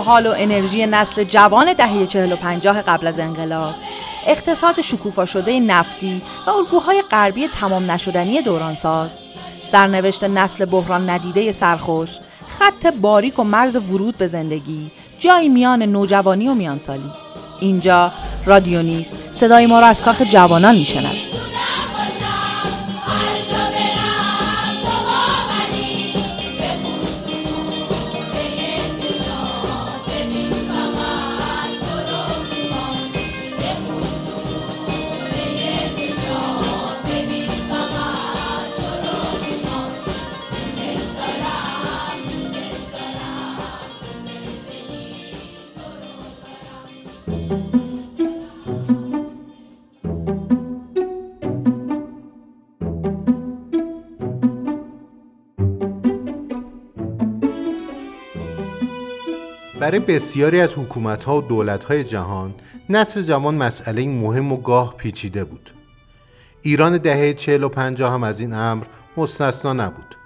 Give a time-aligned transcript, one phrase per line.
[0.00, 3.74] شور و حال و انرژی نسل جوان دهه چهل و پنجاه قبل از انقلاب
[4.26, 9.24] اقتصاد شکوفا شده نفتی و الگوهای غربی تمام نشدنی دورانساز.
[9.62, 12.10] سرنوشت نسل بحران ندیده سرخوش
[12.48, 17.10] خط باریک و مرز ورود به زندگی جایی میان نوجوانی و میانسالی.
[17.60, 18.12] اینجا
[18.46, 21.29] رادیو نیست صدای ما را از کاخ جوانان میشنوید.
[59.80, 62.54] برای بسیاری از حکومت‌ها و دولت‌های جهان
[62.88, 65.74] نسل جوان مسئله مهم و گاه پیچیده بود.
[66.62, 68.84] ایران دهه 40 و 50 هم از این امر
[69.16, 70.16] مستثنا نبود.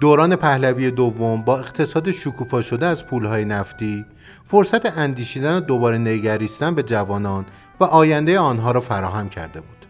[0.00, 4.04] دوران پهلوی دوم با اقتصاد شکوفا شده از پولهای نفتی
[4.44, 7.46] فرصت اندیشیدن و دوباره نگریستن به جوانان
[7.80, 9.86] و آینده آنها را فراهم کرده بود.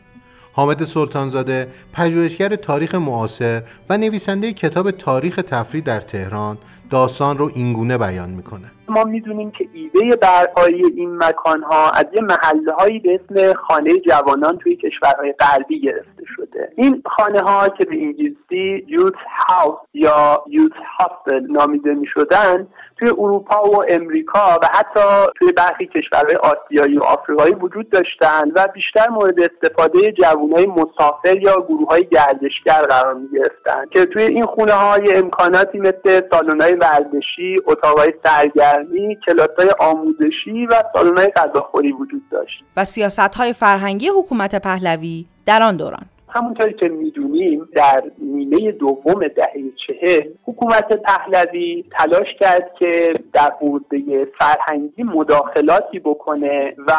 [0.52, 6.58] حامد سلطانزاده پژوهشگر تاریخ معاصر و نویسنده کتاب تاریخ تفریح در تهران
[6.90, 12.20] داستان رو اینگونه بیان می‌کنه ما می‌دونیم که ایده برپایی این مکان ها از یه
[12.20, 16.72] محله هایی به اسم خانه جوانان توی کشورهای غربی گرفته شده.
[16.76, 19.14] این خانه ها که به انگلیسی یوت
[19.46, 22.66] هاوس یا یوت هاستل نامیده می شدن
[22.98, 28.68] توی اروپا و امریکا و حتی توی برخی کشورهای آسیایی و آفریقایی وجود داشتن و
[28.74, 34.46] بیشتر مورد استفاده جوانهای مسافر یا گروه های گردشگر قرار می گرفتن که توی این
[34.46, 38.77] خونه های امکاناتی مثل سالن های ورزشی اتاقهای سرگرمی
[39.26, 42.64] کلاس های آموزشی و سالن های غذاخوری وجود داشت.
[42.76, 46.06] و سیاست های فرهنگی حکومت پهلوی در آن دوران.
[46.28, 54.24] همونطوری که می‌دونیم در نیمه دوم دهه چهل حکومت پهلوی تلاش کرد که در حوزه
[54.38, 56.92] فرهنگی مداخلاتی بکنه و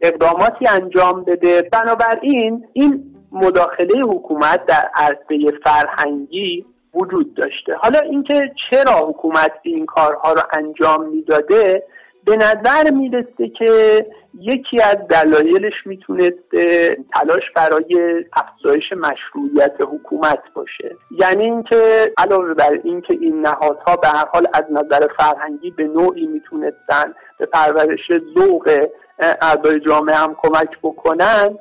[0.00, 1.68] اقداماتی انجام بده.
[1.72, 6.64] بنابراین این مداخله حکومت در عرصه فرهنگی
[7.00, 7.74] وجود داشته.
[7.74, 11.82] حالا اینکه چرا حکومت این کارها رو انجام می‌داده
[12.24, 14.06] به نظر می‌رسه که
[14.40, 20.96] یکی از دلایلش می‌تونسته تلاش برای افزایش مشروعیت حکومت باشه.
[21.10, 26.26] یعنی اینکه علاوه بر اینکه این نهادها به هر حال از نظر فرهنگی به نوعی
[26.26, 28.88] می‌تونستن به پرورش ذوق
[29.18, 31.58] اعضای جامعه هم کمک بکنن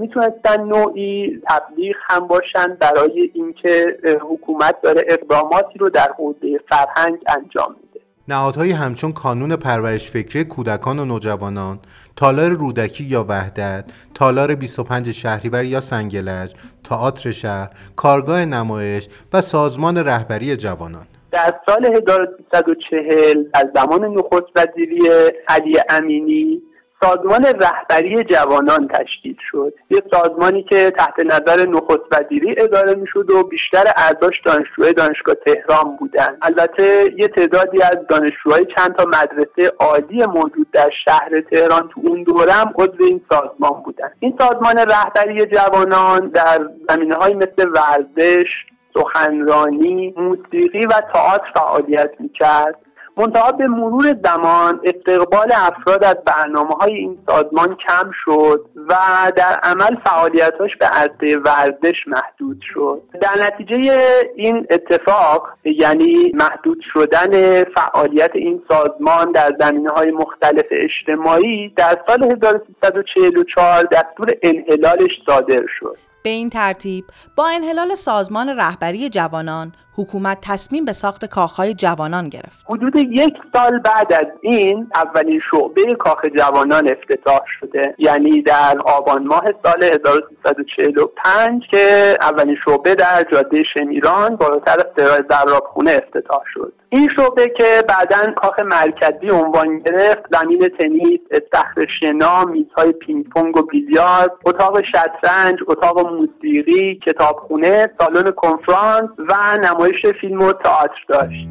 [0.00, 7.76] می‌تونستن نوعی تبلیغ هم باشن برای اینکه حکومت داره اقداماتی رو در حوزه فرهنگ انجام
[7.82, 8.00] میده.
[8.28, 11.78] نهادهایی همچون کانون پرورش فکری کودکان و نوجوانان،
[12.16, 13.84] تالار رودکی یا وحدت،
[14.14, 16.54] تالار 25 شهریور یا سنگلج،
[16.84, 21.06] تئاتر شهر، کارگاه نمایش و سازمان رهبری جوانان.
[21.32, 25.00] در سال 1340 از زمان نخست وزیری
[25.48, 26.62] علی امینی
[27.02, 29.72] سازمان رهبری جوانان تشکیل شد.
[29.90, 35.96] یه سازمانی که تحت نظر نخست وزیری اداره می‌شد و بیشتر اعضاش دانشجوهای دانشگاه تهران
[35.96, 36.36] بودن.
[36.42, 42.22] البته یه تعدادی از دانشجوهای چند تا مدرسه عالی موجود در شهر تهران تو اون
[42.22, 44.10] دورم عضو این سازمان بودن.
[44.20, 48.48] این سازمان رهبری جوانان در زمینه های مثل ورزش
[48.94, 52.76] سخنرانی موسیقی و تئاتر فعالیت می‌کرد.
[53.16, 58.94] منتها به مرور زمان استقبال افراد از برنامه های این سازمان کم شد و
[59.36, 63.02] در عمل فعالیتاش به عرصه ورزش محدود شد.
[63.20, 64.02] در نتیجه
[64.36, 72.22] این اتفاق یعنی محدود شدن فعالیت این سازمان در زمینه های مختلف اجتماعی در سال
[72.22, 76.11] 1344 دستور انحلالش صادر شد.
[76.24, 77.04] به این ترتیب
[77.36, 82.66] با انحلال سازمان رهبری جوانان حکومت تصمیم به ساخت کاخهای جوانان گرفت.
[82.70, 89.26] حدود یک سال بعد از این اولین شعبه کاخ جوانان افتتاح شده یعنی در آبان
[89.26, 97.08] ماه سال 1345 که اولین شعبه در جاده شمیران بالاتر سرای زرابخونه افتتاح شد این
[97.16, 103.62] شعبه که بعدا کاخ مرکزی عنوان گرفت زمین تنیس استخر شنا میزهای پینگ پونگ و
[103.62, 111.48] بیلیارد اتاق شطرنج اتاق موسیقی کتابخونه سالن کنفرانس و نمایش فیلم و تئاتر داشت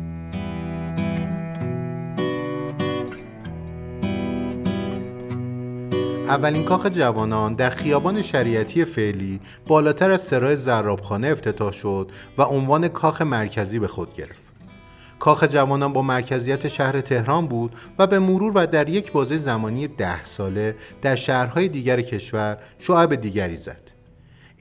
[6.32, 12.88] اولین کاخ جوانان در خیابان شریعتی فعلی بالاتر از سرای زرابخانه افتتاح شد و عنوان
[12.88, 14.52] کاخ مرکزی به خود گرفت
[15.20, 19.88] کاخ جوانان با مرکزیت شهر تهران بود و به مرور و در یک بازه زمانی
[19.88, 23.91] ده ساله در شهرهای دیگر کشور شعب دیگری زد.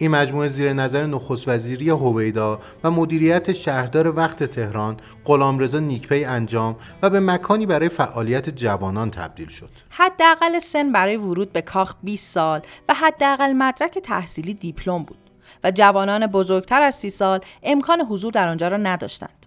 [0.00, 6.76] این مجموعه زیر نظر نخست وزیری هویدا و مدیریت شهردار وقت تهران غلامرضا نیکپی انجام
[7.02, 9.70] و به مکانی برای فعالیت جوانان تبدیل شد.
[9.91, 15.31] حداقل سن برای ورود به کاخ 20 سال و حداقل مدرک تحصیلی دیپلم بود
[15.64, 19.39] و جوانان بزرگتر از 30 سال امکان حضور در آنجا را نداشتند.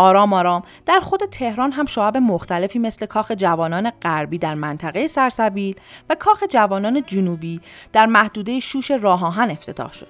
[0.00, 5.76] آرام آرام در خود تهران هم شعب مختلفی مثل کاخ جوانان غربی در منطقه سرسبیل
[6.10, 7.60] و کاخ جوانان جنوبی
[7.92, 10.08] در محدوده شوش راهان افتتاح شد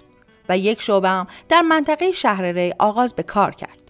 [0.48, 3.80] و یک شعبه هم در منطقه شهر ری آغاز به کار کرد.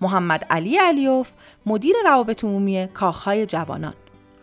[0.00, 1.30] محمد علی علیوف
[1.66, 3.94] مدیر روابط عمومی کاخهای جوانان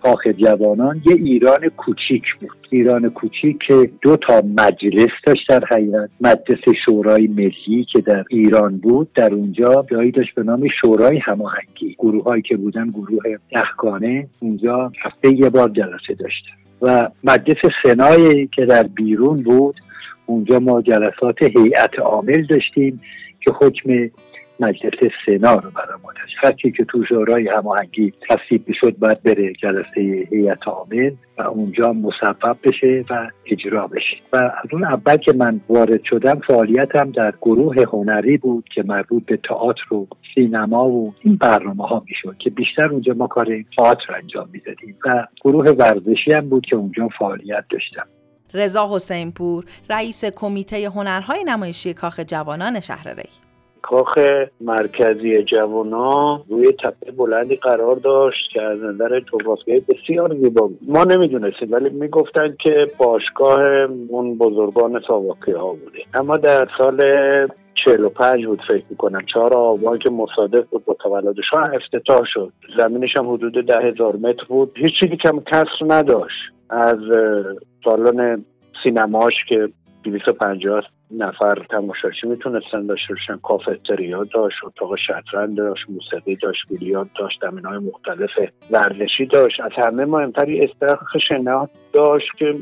[0.04, 2.50] کاخ جوانان یه ایران کوچیک بود.
[2.70, 8.78] ایران کوچیک که دو تا مجلس داشت در حقیقت مجلس شورای ملی که در ایران
[8.78, 11.96] بود در اونجا جایی داشت به نام شورای هماهنگی.
[12.00, 16.54] گروه هایی که بودن گروه دهگانه اونجا هفته یه بار جلسه داشتن.
[16.82, 19.76] و مجلس سنایی که در بیرون بود
[20.26, 23.02] اونجا ما جلسات هیئت عامل داشتیم
[23.42, 23.90] که حکم
[24.60, 25.72] مجلس سنا رو
[26.04, 26.14] ما
[26.44, 32.58] هرچی که تو شورای هماهنگی تصویب شد باید بره جلسه هیئت عامل و اونجا مصوب
[32.64, 34.18] بشه و اجرا بشه.
[34.34, 39.26] و از اون اول که من وارد شدم فعالیتم در گروه هنری بود که مربوط
[39.26, 43.48] به تئاتر و سینما و این برنامه ها می‌شد که بیشتر اونجا ما کار
[43.78, 48.08] تئاتر انجام می‌دادیم و گروه ورزشی هم بود که اونجا فعالیت داشتم.
[48.54, 53.30] رضا حسین پور رئیس کمیته هنرهای نمایشی کاخ جوانان شهر ری.
[53.84, 54.18] کاخ
[54.62, 60.80] مرکزی جوانا روی تپه بلندی قرار داشت که از نظر توپاسگاهی بسیار زیبا بود.
[60.88, 63.62] ما نمی‌دونستیم ولی می‌گفتن که باشگاه
[64.10, 66.00] اون بزرگان ساواکی ها بوده.
[66.14, 67.02] اما در سال
[67.86, 69.22] 45 بود فکر می‌کنم.
[69.34, 72.52] چهار آبان که مصادف بود با تولد شاه افتتاح شد.
[72.78, 74.72] زمینش هم حدود ده هزار متر بود.
[74.76, 76.54] هیچ چیزی کم کسر نداشت.
[76.70, 77.00] از
[77.84, 78.46] سالن
[78.84, 79.70] سینماش که
[80.04, 80.84] 250
[81.18, 83.40] نفر تماشاچی می‌تونستن داشته باشن.
[83.44, 88.30] کافتریا داشت اتاق شطرنج داشت موسیقی داشت بیلیارد داشت زمین های مختلف
[88.72, 89.62] ورزشی داشت.
[89.62, 92.56] از همه مهمتری استخر شنا داشت که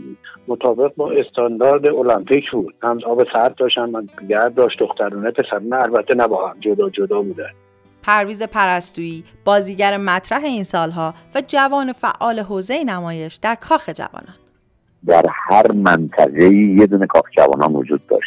[0.47, 2.73] مطابق با استاندارد المپیک بود.
[2.83, 4.79] هم آب سرد داشت هم گرد داشت.
[4.79, 7.49] دخترونه پسرونه البته نه با هم جدا جدا بودن.
[8.03, 14.35] پرویز پرستویی بازیگر مطرح این سالها و جوان فعال حوزه نمایش در کاخ جوانان.
[15.07, 18.20] در هر منطقه یه دونه کاخ جوانان وجود داشت.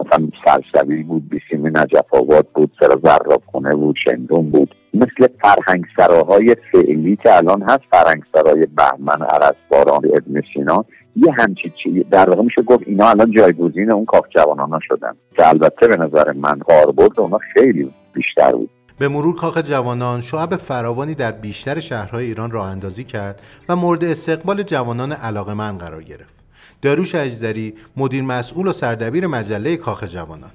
[0.00, 4.74] مثلا سرسبیل بود بیسیم نجف آباد بود سرا زراب خونه بود شندون بود.
[4.94, 10.84] مثل فرهنگ سراهای فعلی که الان هست فرهنگ سرای بهمن عرص باران ابن سینا
[11.16, 15.12] یه همچی چی در واقع میشه گفت اینا الان جایگزین اون کاخ جوانان شدن.
[15.36, 18.70] که البته به نظر من کاربرد اونا خیلی بیشتر بود.
[18.98, 24.04] به مرور کاخ جوانان شعب فراوانی در بیشتر شهرهای ایران راه اندازی کرد و مورد
[24.04, 25.16] استقبال جوانان
[25.56, 26.39] من قرار گرفت.
[26.82, 30.50] داروش اجدری مدیر مسئول و سردبیر مجله کاخ جوانان.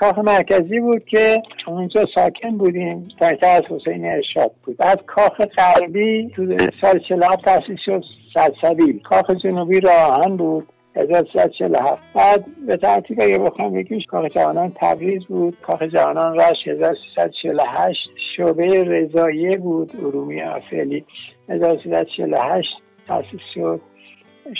[0.00, 4.76] کاخ مرکزی بود که اونجا ساکن بودیم تحت از حسین ارشاد بود.
[4.76, 12.44] بعد کاخ غربی تو سال 47 تاسیس شد سلسبیل کاخ جنوبی راهن بود 1347 بعد
[12.66, 15.56] به ترتیب اگه بخوام بگیش کاخ جوانان تبریز بود.
[15.62, 17.98] کاخ جوانان رشت 1348
[18.36, 21.04] شعبه رضایه بود ارومی فعلی
[21.48, 22.68] 1348
[23.08, 23.80] تاسیس شد.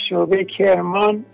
[0.09, 1.25] شعبه کرمان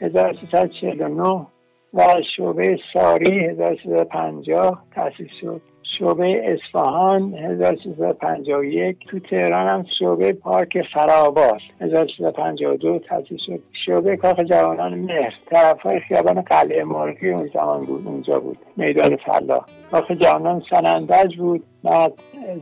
[0.00, 1.46] 1349
[1.94, 5.60] و شعبه ساری 1350 تاسیس شد.
[5.98, 13.60] شعبه اصفهان 1351 تو تهران هم شعبه پارک فراباد 1352 تاسیس شد.
[13.86, 19.16] شعبه کاخ جوانان مهر طرف های خیابان قلعه مرغی اون زمان بود اونجا بود میدان
[19.16, 22.12] فلا کاخ جوانان سنندج بود بعد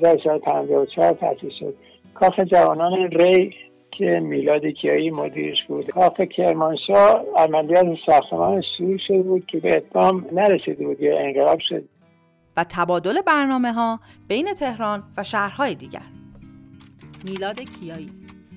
[0.03, 1.75] 1354 تاسیس شد.
[2.15, 3.55] کاخ جوانان ری
[3.91, 5.91] که میلاد کیایی مدیرش بود.
[5.91, 11.83] کاخ کرمانشاه عملیات ساختمان شروع شده بود که به اتمام نرسیده بود یا انقلاب شد.
[12.57, 16.03] و تبادل برنامه ها بین تهران و شهرهای دیگر.
[17.25, 18.11] میلاد کیایی.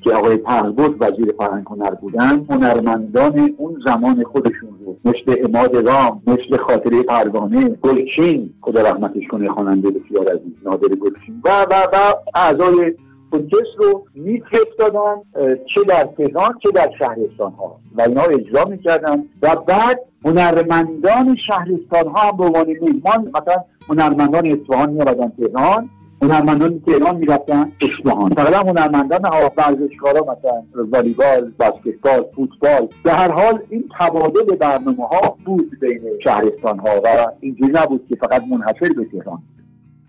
[0.04, 0.38] که آقای
[0.72, 4.98] بود وزیر فرهنگ هنر بودن هنرمندان اون زمان خودشون رو.
[5.06, 8.50] مثل اماد رام مثل خاطره پروانه گلچین.
[8.62, 11.42] خدا رحمتش کنه خواننده بسیار عزیز نادر گلچین.
[11.44, 12.94] و و و اعضای
[13.34, 15.16] کنتس رو میفرستادن
[15.74, 19.24] چه در تهران چه در شهرستان ها و اینا اجرا می‌کردن.
[19.42, 25.90] و بعد هنرمندان شهرستان ها هم به عنوان میهمان مثلا هنرمندان اصفهان میآمدن تهران
[26.22, 28.34] هنرمندان تهران می‌رفتن اصفهان.
[28.34, 29.22] فقط هنرمندان
[29.58, 36.80] ورزشکارا مثلا والیبال بسکتبال فوتبال به هر حال این تبادل برنامه ها بود بین شهرستان
[36.80, 39.40] ها و اینجوری نبود که فقط منحصر به تهران.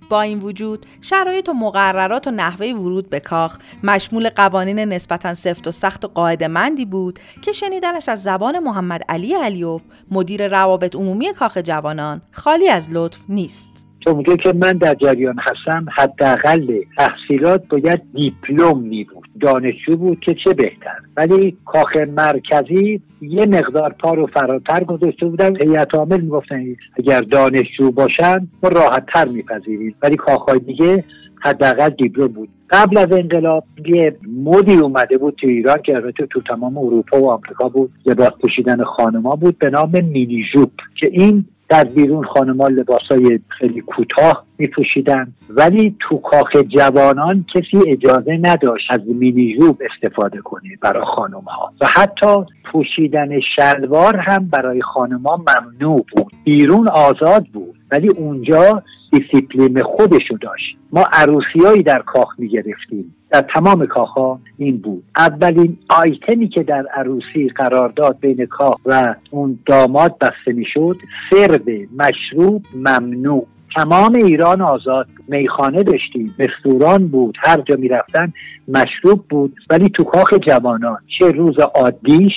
[0.09, 5.69] با این وجود شرایط و مقررات و نحوه ورود به کاخ مشمول قوانین نسبتا سفت
[5.69, 11.33] و سخت و قاعدمندی بود که شنیدنش از زبان محمد علی علیوف مدیر روابط عمومی
[11.33, 13.87] کاخ جوانان خالی از لطف نیست.
[14.01, 19.05] تو میگه که من در جریان هستم حداقل تحصیلات باید دیپلم می
[19.41, 20.97] دانشجو بود که چه بهتر.
[21.17, 25.57] ولی کاخ مرکزی یه مقدار پا رو فراتر گذاشته بودن.
[25.57, 26.65] هیئت عامل می‌گفتن
[26.99, 29.95] اگر دانشجو باشن ما راحت تر میپذیریم.
[30.03, 31.05] ولی کاخهای دیگه
[31.41, 32.49] حداقل دیپلم بود.
[32.71, 37.31] قبل از انقلاب یه مدی اومده بود تو ایران که البته تو تمام اروپا و
[37.31, 37.91] آمریکا بود.
[38.07, 43.81] لباس پوشیدن خانما بود به نام مینی ژوپ که این در بیرون خانما لباسای خیلی
[43.81, 50.63] کوتاه می پوشیدن ولی تو کاخ جوانان کسی اجازه نداشت از مینی ژوب استفاده کنه
[50.83, 56.33] برای خانم ها و حتی پوشیدن شلوار هم برای خانما ممنوع بود.
[56.45, 60.77] بیرون آزاد بود ولی اونجا دیسیپلین خودشو داشت.
[60.93, 64.19] ما عروسیایی در کاخ می گرفتیم در تمام کاخ
[64.59, 65.03] این بود.
[65.17, 70.97] اولین آیتمی که در عروسی قرار داد بین کاخ و اون داماد بسته می‌شد
[71.31, 71.59] سرو
[71.97, 73.47] مشروب ممنوع.
[73.75, 76.27] تمام ایران آزاد میخانه داشتیم.
[76.39, 78.33] رستوران بود هر جا می‌رفتن
[78.69, 79.55] مشروب بود.
[79.71, 82.35] ولی تو کاخ جوانان چه روز عادیش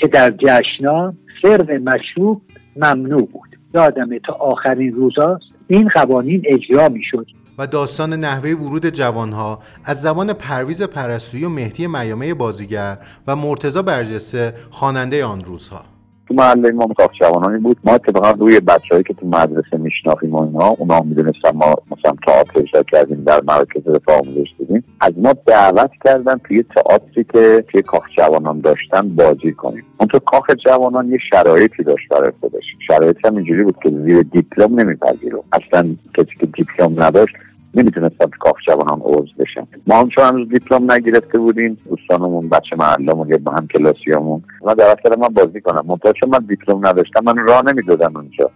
[0.00, 2.42] چه در جشنا سرو مشروب
[2.76, 3.48] ممنوع بود.
[3.74, 5.44] یادمه تا آخرین روزاست.
[5.68, 7.26] این قوانین اجرا می‌شد.
[7.58, 13.82] و داستان نحوه ورود جوانها از زمان پرویز پرستویی و مهدی میامه بازیگر و مرتزا
[13.82, 15.95] برجسته خواننده آن روزها.
[16.28, 17.76] تو محله ما کاخ جوانانی بود.
[17.84, 22.60] ما اتفاقا روی بچههایی که تو مدرسه میشناخیم و اینا اونا می‌دونستن ما مثلا تئاتر
[22.60, 27.82] اجرا کردیم در مراکز رفاه آموزش دیدیم از ما دعوت کردن توی تئاتری که توی
[27.82, 29.84] کاخ جوانان داشتن بازی کنیم.
[29.98, 32.64] اون تو کاخ جوانان یه شرایطی داشت برای خودش.
[32.86, 37.34] شرایط هم اینجوری بود که زیر دیپلم نمیپذیرو اصلا کسی که دیپلم نداشت
[37.74, 42.76] نمی‌تونستن تو کاخ جوانان عضو بشن ما هم چون هنوز دیپلم نگرفته بودیم دوستانمون بچه
[42.76, 44.42] محلمون یا با هم کلاسیامون.
[44.64, 48.50] و در کردم من بازی کنم منتها چون من دیپلم نداشتم من راه نمی‌دادم اونجا.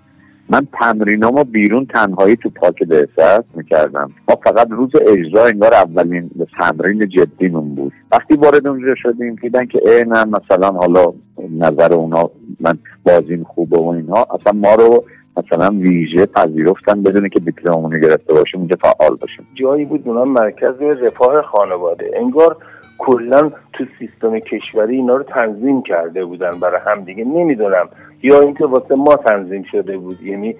[0.48, 4.10] من تمرینامو بیرون تنهایی تو پاک دهسست می‌کردم.
[4.28, 7.92] ما فقط روز اجرا انگار اولین تمرین جدیمون بود.
[8.12, 11.12] وقتی وارد اونجا شدیم دیدن که ای نه مثلا حالا
[11.58, 15.04] نظر اونا من بازیم خوبه و اینها اصلا ما رو
[15.44, 19.46] مثلا ویژه پذیرفتن بدونه که دیپلممون گرفته باشیم اونجا فعال باشیم.
[19.54, 22.10] جایی بود اونها مرکز رفاه خانواده.
[22.16, 22.56] انگار
[22.98, 26.50] کلا تو سیستم کشوری اینا رو تنظیم کرده بودن.
[26.62, 27.88] برای همدیگه نمی‌دونم.
[28.22, 30.22] یا اینکه واسه ما تنظیم شده بود.
[30.22, 30.54] یعنی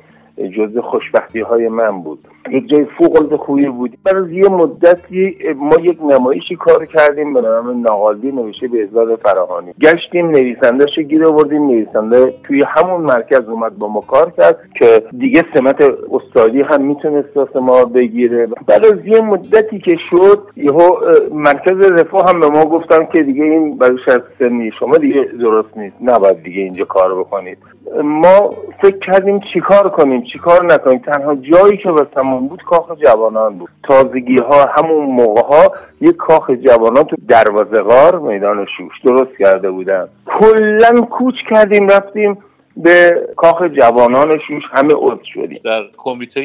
[0.49, 2.19] جز خوشبختی های من بود.
[2.51, 7.41] یک جای فوق العاده خوبی بود برای یه مدتی ما یک نمایشی کار کردیم به
[7.41, 9.73] نام ناقالی نوشته به ازاد فراهانی.
[9.81, 11.67] گشتیم نویسندهش گیر آوردیم.
[11.67, 15.81] نویسنده توی همون مرکز اومد با ما کار کرد که دیگه سمت
[16.13, 18.49] استادی هم می‌تونست واسه ما بگیره.
[18.67, 20.97] بعد از یه مدتی که شد یهو
[21.33, 23.99] مرکز رفاه هم به ما گفتن که دیگه این برای
[24.39, 25.97] سنی شما دیگه درست نیست.
[26.03, 27.59] نباید دیگه اینجا کار بکنید.
[28.05, 28.51] ما
[28.83, 33.69] فکر کردیم چیکار کنیم؟ چیکار نکنیم تنها جایی که واسمون بود کاخ جوانان بود.
[33.83, 39.71] تازگی ها همون موقع ها یک کاخ جوانان تو دروازه غار میدان شوش درست کرده
[39.71, 40.09] بودن.
[40.27, 42.39] کلا کوچ کردیم رفتیم
[42.77, 45.61] به کاخ جوانان شوش همه عضو شدیم.
[45.65, 46.43] در کمیته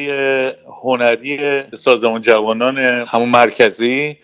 [0.82, 4.16] هنری سازمان جوانان همون مرکزی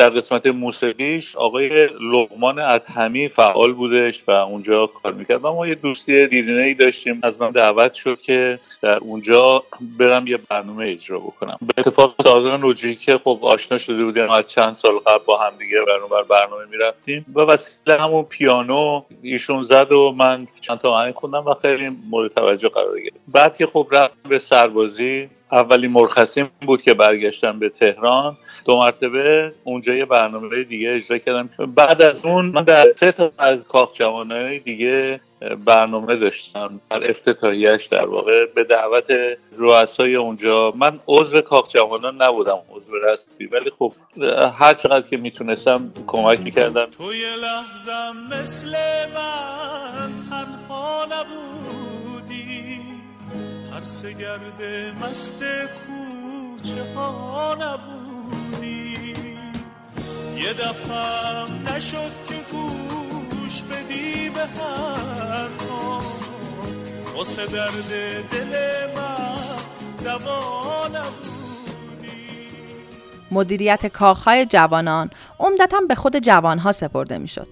[0.00, 5.44] در قسمت موسیقیش آقای لغمان ادهمی فعال بودش و اونجا کار می‌کرد.
[5.44, 7.20] و ما یه دوستی دیرینه ای داشتیم.
[7.22, 9.62] از من دعوت شد که در اونجا
[9.98, 11.56] برم یه برنامه اجرا بکنم.
[11.66, 15.52] به اتفاق سازمان نوجی که خب آشنا شده بودیم از چند سال قبل با هم
[15.58, 21.14] دیگه برنامه برنامه می‌رفتیم و وسیله همون پیانو ایشون زد و من چند تا آهنگ
[21.14, 26.50] خوندم و خیلی مورد توجه قرار گرفت بعد که خب رفت به سربازی اولین مرخصیم
[26.66, 28.36] بود که برگشتم به تهران.
[28.64, 31.48] دو مرتبه اونجا یه برنامه دیگه اجرا کردم.
[31.74, 33.90] بعد از اون من در سه تا از کاخ
[34.64, 35.20] دیگه
[35.66, 36.80] برنامه داشتم.
[36.90, 39.04] در افتتاحیش در واقع به دعوت
[39.56, 40.72] رؤسای اونجا.
[40.76, 43.46] من عضو کاخ جوانان نبودم عضو رسمی.
[43.46, 43.92] ولی خب
[44.58, 46.86] هر چقدر که می‌تونستم کمک می‌کردم.
[46.98, 48.76] توی لحظم مثل
[49.14, 52.80] من تنها نبودی.
[53.74, 54.62] هر سگرد
[55.02, 58.09] مست کوچه ها نبودی
[60.36, 66.00] یه دفعه نشد که گوش بدی به حرفا
[67.16, 70.60] واسه درد دل من دوا
[73.30, 75.10] مدیریت کاخهای جوانان
[75.40, 77.48] عمدتا به خود جوانها سپرده می‌شد.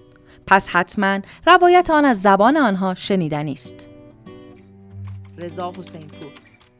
[0.47, 3.87] پس حتما روایت آن از زبان آنها شنیدنی است.
[5.37, 6.31] رضا حسین پور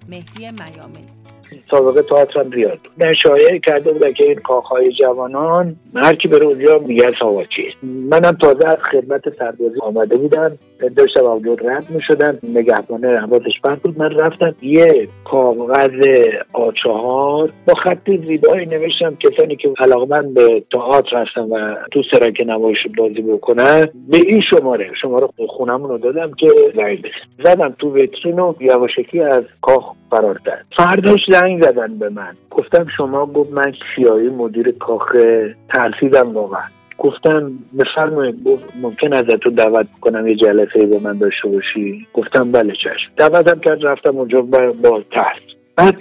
[0.08, 1.19] مهدی میامی
[1.72, 6.46] سابقه تئاترم زیاد بود من شایعه کرده بودن که این کاخهای جوانان هر کی بره
[6.46, 10.58] اونجا میگه ساواچی منم تازه از خدمت سربازی آمده بودم.
[10.96, 12.38] داشتم اونجا رد می‌شدم.
[12.44, 14.00] نگهبانه حواسش پرت بود.
[14.00, 15.92] من رفتم یه کاغذ
[16.54, 22.78] آچهار با خط زیبایی نوشتم کسانی که علاقمند به تئاتر هستن و تو سرک نمایش
[22.98, 27.06] بازی بکنن به این شماره شماره خونمون رو دادم که زنگ
[27.44, 32.34] زدم تو ویترین و یواشکی از کاخ فرار کرد فرداش زنگ زدن به من.
[32.52, 35.16] گفتم شما گفت من کیایی مدیر کاخ
[35.70, 36.79] ترسیدم واقعا.
[37.00, 42.74] گفتم بفرمایید گفت ممکن ازتون دعوت کنم یه جلسه به من داشته باشی؟ گفتم بله
[42.74, 43.12] چشم.
[43.18, 45.40] دعوتم کرد رفتم اونجا با ترس.
[45.76, 45.96] بعد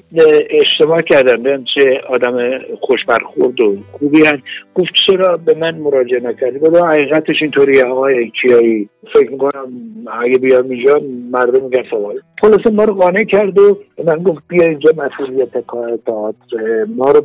[0.50, 1.42] اشتباه کردم.
[1.42, 4.42] بهم چه آدم خوش برخورد و خوبی هن.
[4.74, 8.88] گفت چرا به من مراجعه نکردی؟ بلا حقیقتش اینطوریه آقای کیایی.
[9.12, 9.72] فکر می‌کنم
[10.20, 11.00] اگه بیام اینجا
[11.30, 12.20] مردم میگن سوال.
[12.40, 17.20] خلاصه ما رو قانع کرد و من گفت بیا اینجا مسئولیت کار تئاتر ما رو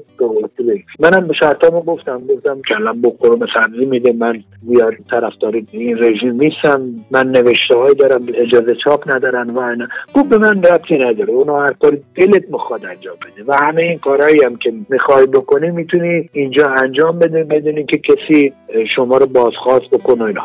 [0.57, 0.85] به بگیر.
[0.99, 6.81] منم به شرطامو گفتم گفتم کلم بخورم سبزی میده من بیار طرفدار این رژیم نیستم
[7.11, 9.87] من نوشته های دارم اجازه چاپ ندارن و اینا.
[10.15, 13.43] گفت به من ربطی نداره اونو هر کاری دلت می‌خواد انجام بده.
[13.47, 18.53] و همه این کارهایی هم که می‌خوای بکنی می‌تونی اینجا انجام بده بدونی که کسی
[18.95, 20.43] شما رو بازخواست بکنه اینا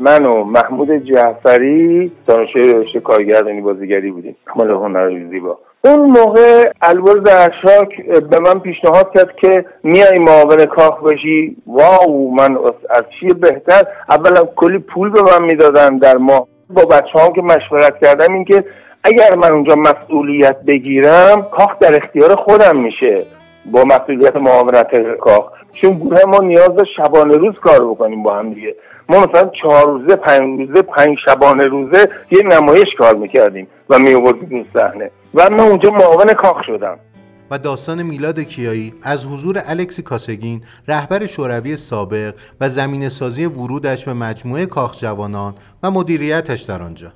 [0.00, 4.36] من و محمود جعفری دانشجوی رشته کارگردانی بازیگری بودیم.
[4.56, 5.58] مال هنر زیبا.
[5.84, 12.56] اون موقع البرز اشاک به من پیشنهاد کرد که میای معاون کاخ بشی واو من
[12.90, 16.46] از چی بهتر؟ اولا کلی پول به من می‌دادن در ماه.
[16.70, 18.64] با بچه هم که مشورت کردم این که
[19.04, 23.16] اگر من اونجا مسئولیت بگیرم کاخ در اختیار خودم میشه.
[23.72, 24.88] با مسئولیت معاونت
[25.20, 25.44] کاخ.
[25.72, 28.74] چون گروه ما نیاز به شبانه روز کار بکنیم با هم دیگه.
[29.08, 34.66] ما مثلا چهار روزه پنج روزه پنج شبانه روزه یه نمایش کار می‌کردیم و میآوردیم
[34.74, 35.10] صحنه.
[35.34, 36.98] و من اونجا معاون کاخ شدم.
[37.50, 44.04] و داستان میلاد کیایی از حضور الکسی کاسگین رهبر شوروی سابق و زمین سازی ورودش
[44.04, 47.08] به مجموعه کاخ جوانان و مدیریتش در آنجا.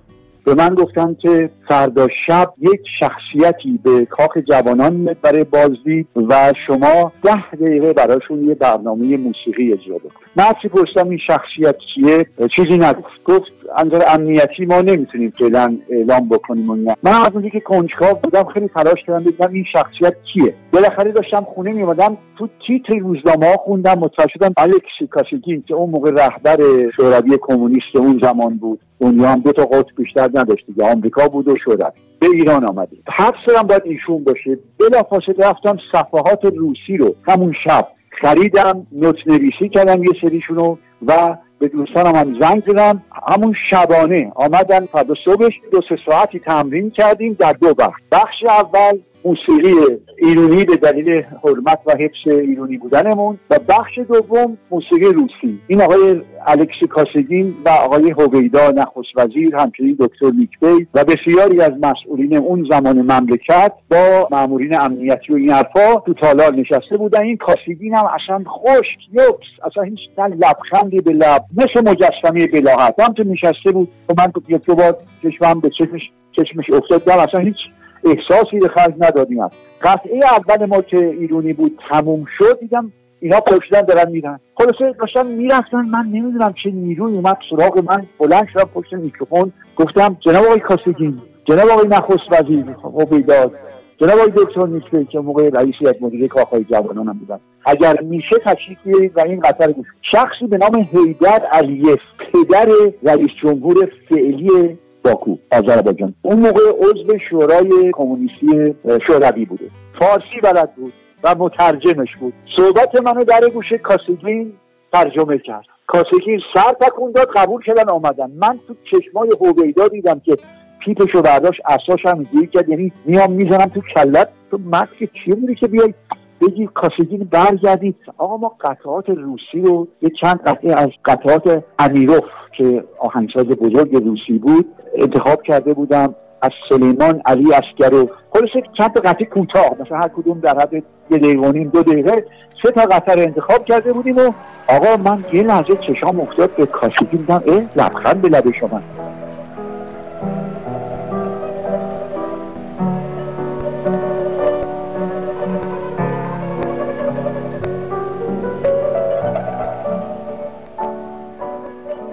[0.51, 7.13] به من گفتن که فردا شب یک شخصیتی به کاخ جوانان برای بازدید و شما
[7.23, 12.79] ده دقیقه براشون یه برنامه موسیقی اجرا بکن من هرچی پرسیدم این شخصیت کیه چیزی
[12.79, 13.25] نگفت.
[13.25, 18.45] گفت انظر امنیتی ما نمی‌تونیم فعلا اعلام بکنیم و من از اونجایی که کنجکاو بودم
[18.45, 20.55] خیلی تلاش کردم ببینم این شخصیت کیه.
[20.73, 25.91] بالاخره داشتم خونه میومدم تو تیتر روزنامه ها خوندم متوجه شدم الکسی کاشگین که اون
[25.91, 28.81] موقع رهبر شوروی کمونیست اون زمان بود.
[29.01, 31.91] دنیا هم دو تا قطب بیشتر نداشت دیگه آمریکا بود و شوروی.
[32.21, 34.59] به ایران آمده حد هم باید ایشون باشه.
[34.79, 37.87] بلافاصله رفتم صفحات روسی رو همون شب
[38.21, 43.03] خریدم نوت نویسی کردم یه سریشونو و به دوستانم هم زنگ زدم.
[43.29, 48.99] همون شبانه آمدن فردا صبحش دو سه ساعتی تمرین کردیم در دو بخش بخش اول
[49.25, 49.75] موسیقی
[50.19, 55.59] ایرونی به دلیل حرمت و حفظ ایرونی بودنمون و بخش دوم موسیقی روسی.
[55.67, 61.73] این آقای الکسی کاسگین و آقای هویدا نخست وزیر همچنین دکتر میکبی و بسیاری از
[61.83, 67.21] مسئولین اون زمان مملکت با مامورین امنیتی و این حرفا تو تالار نشسته بودن.
[67.21, 73.13] این کاسگین هم اصلا خشک یکس اصلا هیچ لبخندی به لب مثل مجسمه بلاحت هم
[73.13, 77.57] تو نشسته بود و من یک دو بار چشمم به چشمش چشمش افتاد اصلا هیچ
[78.05, 79.49] احساسی به خرج ندادیم
[79.83, 84.41] قطعه اول ما که ایرونی بود تموم شد دیدم اینا پشتن دارن میرن.
[84.55, 90.17] خلاصه داشتن می‌رفتن من نمی‌دونم چه نیروی اومد سراغ من بلند شدم پشت میکروفون گفتم
[90.21, 92.65] جناب آقای کاسگین جناب آقای نخست وزیر
[93.11, 93.53] بیداد
[93.99, 97.41] جناب آقای دکتر نیسته که موقع رئیس یک مدیره کاخهای جوانان بودن.
[97.65, 102.69] اگر میشه تشریف بیارید و این قطر گوش شخصی به نام هیدر علیف پدر
[103.03, 106.15] رئیس جمهور فعلی باکو آذربایجان.
[106.23, 108.75] اون موقع عضو شورای کمونیستی
[109.07, 109.65] شوروی بوده.
[109.99, 110.93] فارسی بلد بود
[111.25, 112.33] و مترجمش بود.
[112.57, 114.53] صحبت منو در گوشه کاسگین
[114.93, 115.65] ترجمه کرد.
[115.87, 120.37] کاسگین سر تکون داد قبول کردن آمدن من تو چشمای هویدا دیدم که
[120.85, 122.69] پیپشو برداشت اساش اینجوری کرد.
[122.69, 124.29] یعنی میام می‌زنم تو کلت.
[124.51, 125.95] تو مرد که چیه بودی که بیای
[126.41, 132.25] بگی کاسگین برگردید آقا ما قطعات روسی رو یه چند قطعه از قطعات امیروف
[132.57, 136.15] که آهنگساز بزرگ روسی بود انتخاب کرده بودم.
[136.43, 139.77] از سلیمان علی اسکرو خلاصه چند تا قطعه کوتاه.
[139.81, 142.25] مثلا هر کدوم در حد یه دقیقه دو دقیقه.
[142.63, 144.33] سه تا قطعه رو انتخاب کرده بودیم و
[144.69, 148.81] آقا من یه لحظه چشام افتاد به کاسگین دیدم اه لبخند به لب شما.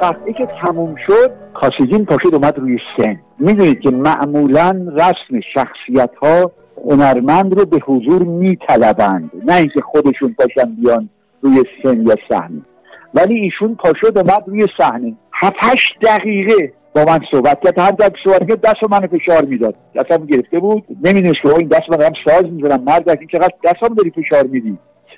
[0.01, 3.19] قطعه که تموم شد خاسیدین پاشد اومد روی سن.
[3.39, 6.51] می‌دونید که معمولا رسم شخصیت ها
[6.85, 9.31] هنرمند رو به حضور میطلبند.
[9.45, 11.09] نه اینکه خودشون پاشن بیان
[11.41, 12.61] روی سن یا صحنه.
[13.13, 15.13] ولی ایشون پاشد اومد روی صحنه.
[15.33, 17.79] هفتش دقیقه با من صحبت کرد.
[17.79, 19.75] هر دست صحبت کرد دست من فشار می‌داد.
[19.95, 20.83] دستم گرفته بود.
[21.03, 22.83] نمی‌دونست که این دست من دارم ساز می‌زنم.
[22.83, 24.77] مرد این چقدر دستم داری فشار میدی؟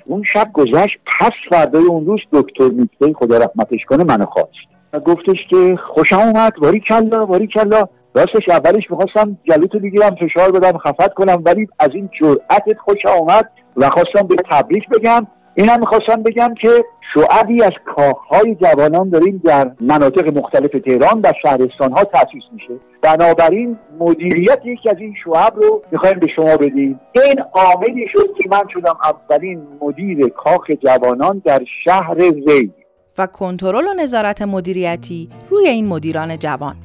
[0.10, 4.70] اون شب گذشت پس فردای اون روز دکتر میتوی خدا رحمتش کنه منو خواست.
[4.94, 7.88] و گفتش که خوشم اومد باری کلا باری کلا.
[8.14, 13.50] راستش اولش می‌خواستم جلوتو بگیرم فشار بدم خفت کنم ولی از این جرأتت خوشم اومد
[13.78, 15.28] و خواستم به تبریک بگم.
[15.60, 21.92] اینم می‌خواستم بگم که شعبی از کاخهای جوانان داریم در مناطق مختلف تهران و شهرستان
[21.92, 22.74] ها تاسیس میشه.
[23.02, 27.00] بنابراین مدیریت یکی از این شعب رو می‌خوایم به شما بدیم.
[27.12, 32.74] این عاملی شد که من شدم اولین مدیر کاخ جوانان در شهر ری
[33.18, 36.76] و کنترل و نظارت مدیریتی روی این مدیران جوان.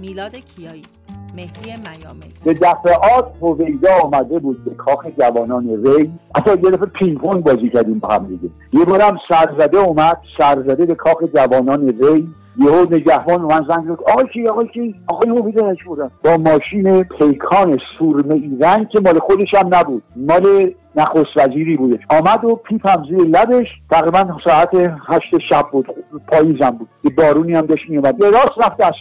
[0.00, 0.93] میلاد کیایی.
[1.36, 2.32] مهدی میامی.
[2.44, 7.98] به دفعات هویدا آمده بود به کاخ جوانان ری اصلا یه دفعه پینگ بازی کردیم
[7.98, 8.48] با هم دیگه.
[8.72, 14.02] یه بارم سرزده اومد سرزده به کاخ جوانان ری یهو نگهبان من زنگ زد.
[14.06, 16.10] آقای کی آقای کی؟ آقای هویدا بودن.
[16.24, 20.02] با ماشین پیکان سورمه ای رنگ که مال خودش هم نبود.
[20.16, 22.00] مال نخست وزیری بودش.
[22.10, 23.66] آمد و پیپ هم زیر لبش.
[23.90, 24.68] تقریبا ساعت
[25.08, 25.86] هشت شب بود.
[26.28, 26.88] پاییزم بود.
[27.04, 28.94] یه بارونی هم داشت میومد یه راست رفت از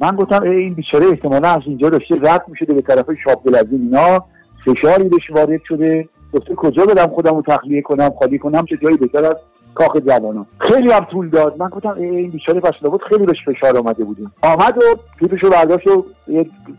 [0.00, 4.24] من گفتم این بیچاره احتمالا از اینجا داشته رد می‌شده به طرف شاب دلزین اینا
[4.64, 6.08] فشاری بهش وارد شده.
[6.32, 9.36] گفته کجا بدم خودم رو تخلیه کنم خالی کنم چه جایی بهتر از
[9.74, 10.46] کاخ جوانان.
[10.58, 11.54] خیلی هم طول داد.
[11.58, 14.32] من گفتم این بیچاره پس بود خیلی بهش فشار آمده بودیم.
[14.42, 16.04] آمد و پیپشو برداشت و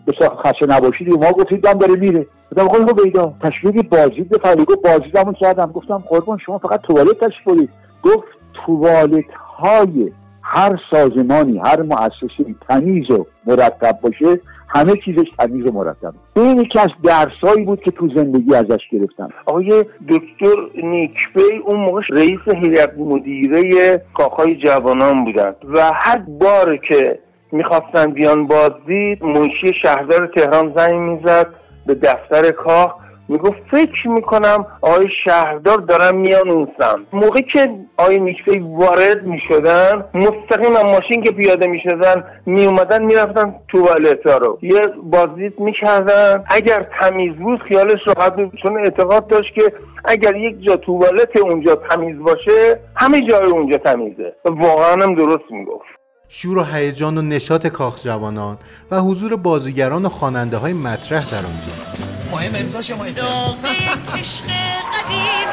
[0.05, 2.25] به خسته نباشید ما گفتید دم داره میره.
[2.55, 7.69] گفتم بیدا تشویق بازدید به فرید گفت بازدیدمو کردم گفتم قربان شما فقط توالت برید
[8.03, 14.39] گفت توالت های هر سازمانی هر مؤسسه تمیز و مرتب باشه
[14.73, 16.13] همه چیزش تمیز و مرتب.
[16.35, 19.29] این یکی از درسایی بود که تو زندگی ازش گرفتم.
[19.45, 27.19] آقای دکتر نیکبی اون موقع رئیس هیئت مدیره کاخهای جوانان بودن و هر بار که
[27.51, 31.47] می‌خواستن بیان بازدید منشی شهردار تهران زنگ می‌زد
[31.85, 33.00] به دفتر کاخ
[33.31, 37.05] می‌گفت فکر می‌کنم آقای شهردار دارن میان اون سمت.
[37.13, 44.59] موقعی که آقای میکفی وارد می‌شدن مستقیم ماشین که پیاده می‌شدن میومدن می‌رفتن توالتا رو.
[44.61, 46.43] یه بازدید می‌کردن.
[46.47, 48.51] اگر تمیز بود خیالش راحت بود.
[48.63, 49.73] چون اعتقاد داشت که
[50.05, 54.33] اگر یک جا توالت اونجا تمیز باشه همه جای اونجا تمیزه.
[54.45, 55.85] واقعا هم درست می‌گفت.
[56.29, 58.57] شور و هیجان و نشاط کاخ جوانان
[58.91, 62.10] و حضور بازیگران و خواننده های مطرح در آنجا.
[62.31, 64.45] مهم امضا شما عشق
[64.93, 65.47] قدیم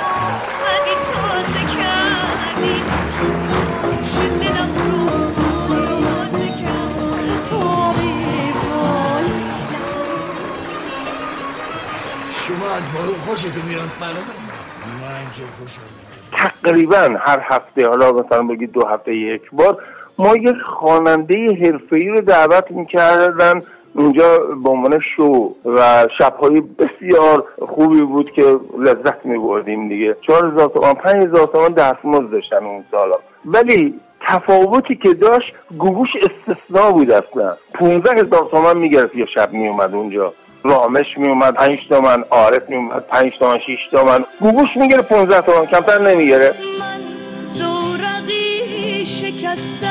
[0.64, 2.83] ولی تازه کردی
[12.47, 14.09] شما از بارون خوشتون میاد؟ من
[15.19, 15.81] اینجا خوشم
[16.33, 19.83] تقریبا هر هفته حالا مثلا بگید دو هفته یک بار
[20.19, 23.61] ما یک خواننده حرفه‌ای رو دعوت می‌کردن
[23.98, 30.16] اونجا به عنوان شو و شبهای بسیار خوبی بود که لذت می بردیم دیگه.
[30.20, 33.16] چهار هزار تومن پنج هزار تومن دستمزد داشتن اون سالا.
[33.44, 37.56] ولی تفاوتی که داشت گوگوش استثنا بود اصلا.
[37.74, 40.32] پونزه هزار تومن می‌گرفت یه شب میومد اونجا.
[40.64, 45.98] رامش میومد پنج تومن عارف میومد پنج تومن شیش تومن گوگوش می‌گیره پونزه تومن کمتر
[45.98, 46.52] نمی‌گیره
[49.04, 49.88] شکستم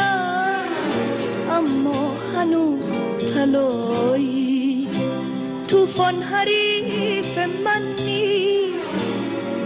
[1.51, 2.16] اما
[2.47, 2.99] هنوز
[3.33, 4.88] طلایی.
[5.67, 9.13] توفان حریف من نیست.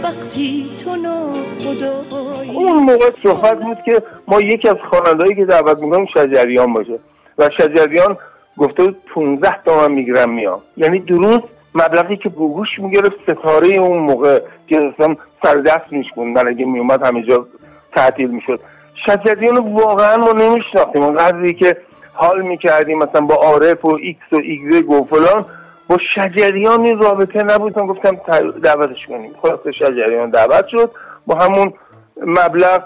[0.02, 2.56] وقتی تو ناخدایی.
[2.56, 6.98] اون موقع صحبت بود که ما یکی از خوانندهایی که دعوت می‌کنیم شجریان باشه.
[7.38, 8.16] و شجریان
[8.56, 10.60] گفته بود 15 تومن می‌گیرم میام.
[10.76, 16.64] یعنی درست مبلغی که گوگوش می‌گرفت ستاره اون موقع که اصلا سر دست میشکوندن اگه
[16.64, 17.46] میومد همه جا
[17.92, 18.60] تعطیل می‌شد.
[19.06, 21.02] شجریان واقعا ما نمیشناختیم.
[21.02, 21.76] اون قدری که
[22.14, 25.44] حال می‌کردیم مثلا با عارف و ایکس و ایگرگ و فلان.
[25.88, 27.78] با شجریان این رابطه نبود.
[27.78, 28.16] من گفتم
[28.62, 29.30] دعوتش کنیم.
[29.42, 30.90] خلاص شجریان دعوت شد.
[31.26, 31.72] با همون
[32.26, 32.82] مبلغ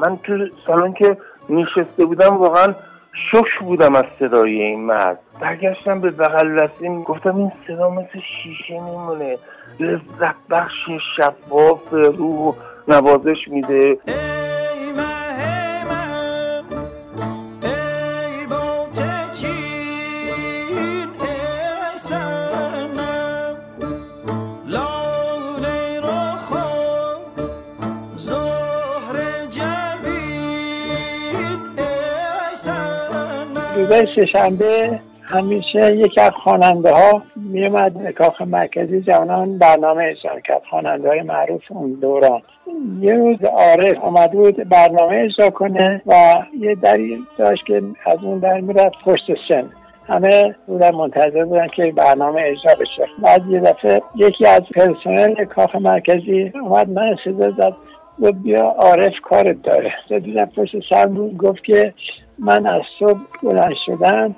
[0.00, 1.16] من تو سالن که
[1.50, 2.74] نشسته بودم واقعا
[3.12, 5.18] شش بودم از صدای این مرد.
[5.40, 9.36] برگشتم به بغل دستیم گفتم این صدا مثل شیشه میمونه.
[9.80, 12.54] لذت بخش شفاف روح
[12.88, 13.98] نوازش میده.
[33.80, 40.62] روزای سهشنبه همیشه یکی از خواننده ها میومد به کاخ مرکزی جوانان برنامه اجرا کرد.
[40.70, 42.42] خواننده های معروف اون دوران.
[43.00, 48.38] یه روز عارف آمده بود برنامه اجرا کنه و یه دری داشت که از اون
[48.38, 49.64] در می‌رفت پشت سن.
[50.08, 53.06] همه بودن منتظر بودن که برنامه اجرا بشه.
[53.22, 57.72] بعد یه دفعه یکی از پرسنل کاخ مرکزی اومد من صدا زد.
[58.22, 59.92] و بیا عارف کارت داره.
[60.08, 61.36] دیدم پشت سر بود.
[61.36, 61.94] گفت که
[62.40, 64.34] من از صبح بلند شدم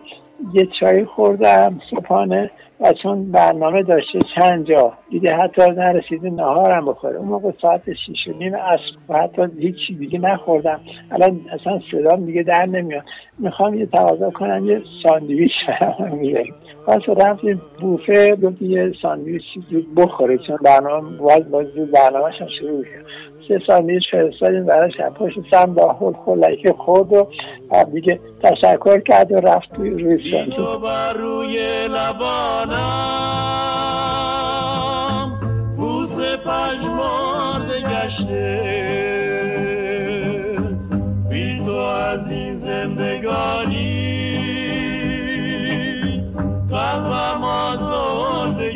[0.53, 7.17] یه چای خوردم صبحانه و چون برنامه داشته چند جا دیده حتی نرسیده نهارم بخوره.
[7.17, 8.53] اون موقع ساعت شیش و نیم
[9.09, 10.81] و حتی هیچی دیگه نخوردم.
[11.11, 13.05] الان اصلا صدام دیگه در نمیاد.
[13.38, 15.53] می‌خوام یه تقاضا کنم یه ساندویچ
[16.12, 16.55] میریم
[16.87, 19.43] پس رفتیم بوفه گفت یه ساندویچ
[19.97, 23.05] بخوره چون برنامه باز باز برنامه شروع کرد
[23.53, 27.27] سه ساندویچ فرستادیم براش پشت سم داخل خلکی خورد و
[27.95, 30.19] دیگه تشکر کرد و رفت توی روی
[31.17, 32.73] روی لبانم
[35.77, 38.61] بوز پژمرده گشته.
[41.31, 44.03] بی تو از این زندگانی
[46.71, 48.73] قلبم آزرده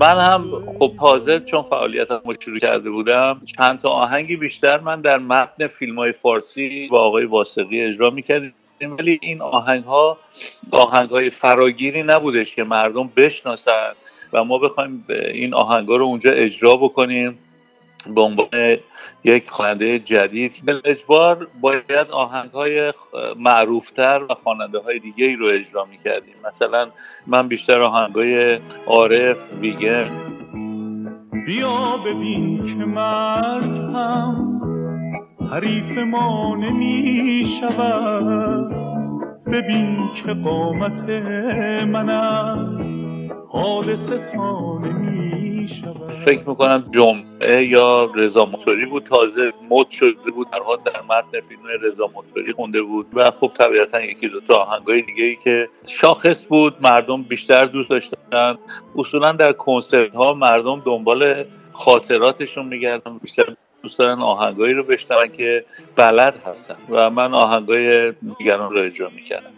[0.00, 5.00] من هم خب تازه چون فعالیتم رو شروع کرده بودم چند تا آهنگی بیشتر من
[5.00, 8.54] در متن فیلم های فارسی با آقای واسقی اجرا می‌کردیم.
[8.98, 10.18] ولی این آهنگ ها
[10.72, 13.92] آهنگ های فراگیری نبودش که مردم بشناسن
[14.32, 17.38] و ما بخوایم این آهنگ ها رو اونجا اجرا بکنیم.
[18.06, 18.76] به عنوان
[19.24, 22.92] یک خواننده جدید اجبار باید آهنگ های
[23.36, 26.88] معروفتر و خواننده های دیگه ای رو اجرا می کردیم مثلا
[27.26, 30.10] من بیشتر آهنگ های عارف ویگن.
[31.46, 34.60] بیا ببین که مرگ هم
[35.52, 38.70] حریف ما نمی شود
[39.46, 41.08] ببین که قامت
[41.88, 42.99] من نمی
[46.24, 49.04] فکر می‌کنم جمعه یا رضا موتوری بود.
[49.04, 50.50] تازه مد شده بود.
[50.50, 53.06] در در متن فیلم رضا موتوری خونده بود.
[53.14, 56.74] و خب طبیعتا یکی دو تا آهنگای دیگه ای که شاخص بود.
[56.80, 58.58] مردم بیشتر دوست داشتن.
[58.96, 63.18] اصولا در کنسرت ها مردم دنبال خاطراتشون میگردن.
[63.18, 65.64] بیشتر دوست دارن آهنگایی رو بشنون که
[65.96, 66.76] بلد هستن.
[66.88, 69.50] و من آهنگای دیگران رو اجرا می‌کردم.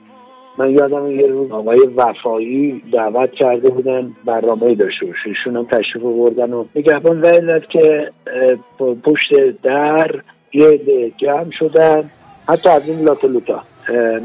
[0.58, 5.28] من یادم یه روز آقای وفایی دعوت کرده بودن برنامه داشته باشه.
[5.28, 8.10] ایشون هم تشریف بردن و نگهبان که
[9.04, 10.20] پشت در
[10.52, 12.10] یه جمع شدن.
[12.48, 13.62] حتی از این لوتا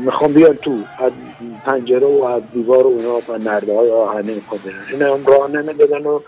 [0.06, 1.12] می‌خوام بیان تو از
[1.66, 6.08] پنجره و از دیوار و اونا و نرده های آهنه می‌کنن این هم راه نمی‌دادن
[6.08, 6.20] و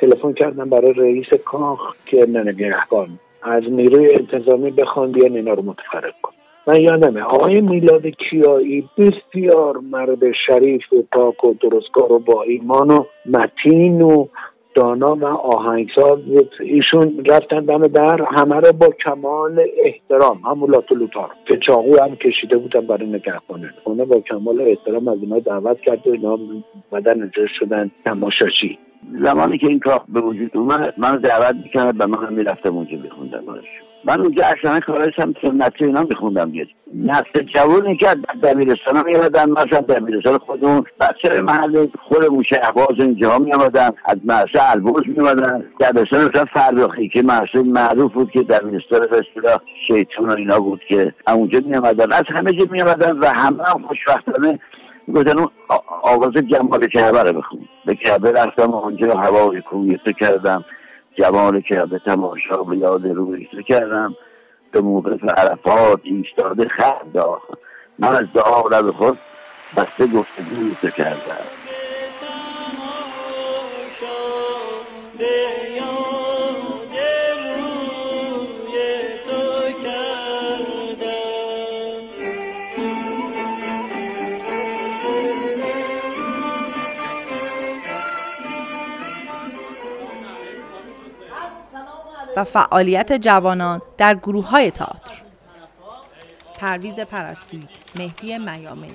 [0.00, 3.08] تلفن کردن برای رئیس کاخ که نگهبان.
[3.42, 6.32] از نیروی انتظامی بخوان بیان اینا رو متفرق کن.
[6.68, 12.90] من یادمه آقای میلاد کیایی بسیار مرد شریف و پاک و درستکار و با ایمان
[12.90, 14.26] و متین و
[14.74, 16.18] دانا و آهنگساز
[16.60, 20.40] ایشون رفتن دم در همه رو با کمال احترام.
[20.44, 23.74] همون لاتولوتار که چاقو هم کشیده بودن برای نگهبانه.
[23.84, 26.38] اونا با کمال احترام از اینا دعوت کرد و اینا
[26.92, 28.78] بدن اجرا شدن تماشاشی
[29.12, 32.98] زمانی که این کاخ به وجود اومد من دعوت می‌کرد و من هم می‌رفتم اونجا
[32.98, 33.42] بخوندم
[34.04, 39.50] من اونجا اصلا کارش هم سنتی اینا میخوندم دیگه نسل جوانی که دبیرستان هم میامدن
[39.50, 46.44] مثلا دبیرستان خودمون بچه محل خودمون شهباز اینجا میامدن از مرسه البرز میامدن دبیرستان مثلا
[46.44, 52.12] فرخی که مرسه معروف بود که دبیرستان فستیلا شیطون و اینا بود که اونجا میامدن
[52.12, 54.58] از همه جا میامدن و همه هم خوشبختانه
[55.14, 55.48] گفتن اون
[56.02, 57.60] آواز جمال کعبه رو بخون.
[57.86, 60.64] به کعبه رفتم اونجا کویسه کردم.
[61.18, 64.14] جمال که به تماشا به یاد روی کردم
[64.72, 67.16] به موقف عرفات ایستاده خرد
[67.98, 69.18] من از دعا لب خود
[69.76, 71.57] بسته گفتگوی کردم.
[92.38, 95.14] و فعالیت جوانان در گروه های تئاتر.
[96.60, 98.86] پرویز پرستویی مهدی میامه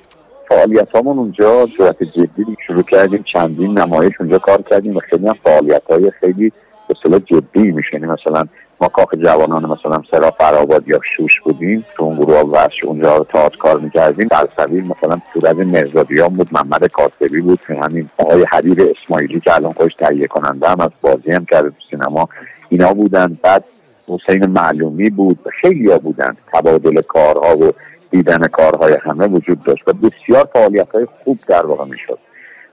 [0.49, 5.33] فعالیت همون اونجا صورت جدی شروع کردیم چندین نمایش اونجا کار کردیم و خیلی هم
[5.43, 6.51] فعالیت های خیلی
[6.87, 8.47] به جدی میشه مثلا
[8.81, 13.57] ما کاخ جوانان مثلا سرا فرآباد یا شوش بودیم تو اون گروه ورش اونجا تئاتر
[13.57, 14.27] کار می‌کردیم.
[14.27, 19.71] در سبیل مثلا صورت مرزادیان بود محمد کاسبی بود همین آقای حبیب اسماعیلی که الان
[19.71, 22.29] خوش تهیه کننده هم از بازی هم کرده تو سینما
[22.69, 23.37] اینا بودن.
[23.41, 23.63] بعد
[24.09, 26.35] حسین معلومی بود خیلی ها بودن.
[26.53, 27.71] تبادل کارها و
[28.11, 32.19] دیدن کارهای همه وجود داشت و بسیار فعالیت های خوب در واقع می‌شد.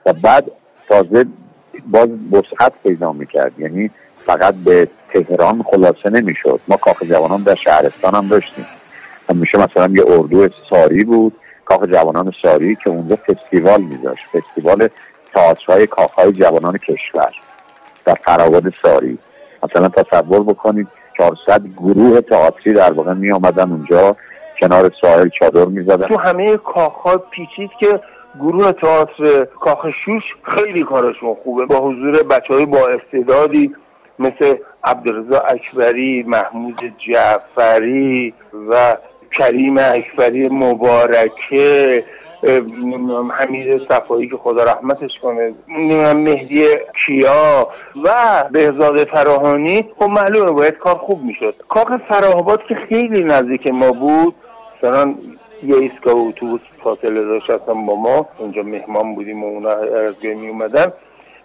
[0.06, 0.44] و بعد
[0.88, 1.24] تازه
[1.90, 3.52] باز وسعت پیدا می‌کرد.
[3.58, 6.60] یعنی فقط به تهران خلاصه نمی‌شد.
[6.68, 8.66] ما کاخ جوانان در شهرستان هم داشتیم.
[9.30, 11.32] همیشه مثلا یه اردو ساری بود
[11.64, 14.26] کاخ جوانان ساری که اونجا فستیوال میذاشت.
[14.26, 14.88] فستیوال
[15.32, 17.30] تئاترهای کاخهای جوانان کشور
[18.04, 19.18] در فراود ساری.
[19.62, 24.16] مثلا تصور بکنید 400 گروه تئاتری در واقع می آمدن اونجا
[24.60, 26.08] کنار ساحل چادر می‌زدن.
[26.08, 28.00] تو همه کاخها پیچید که
[28.40, 30.22] گروه تئاتر کاخ شوش
[30.54, 31.66] خیلی کارشون خوبه.
[31.66, 33.74] با حضور بچه های با استعدادی
[34.18, 38.34] مثل عبدالرزا اکبری محمود جعفری
[38.70, 38.96] و
[39.38, 42.04] کریم اکبری مبارکه
[43.38, 45.54] حمید صفایی که خدا رحمتش کنه
[46.14, 46.66] مهدی
[47.06, 47.60] کیا
[48.04, 49.88] و بهزاد فراهانی.
[49.98, 51.54] خب معلومه باید کار خوب می‌شد.
[51.68, 54.34] کاخ فراهاباد که خیلی نزدیک ما بود
[54.78, 55.14] مثلا
[55.62, 58.26] یه ایستگاه اتوبوس فاصله داشت با ما.
[58.38, 60.92] اونجا مهمان بودیم و اونا از می اومدن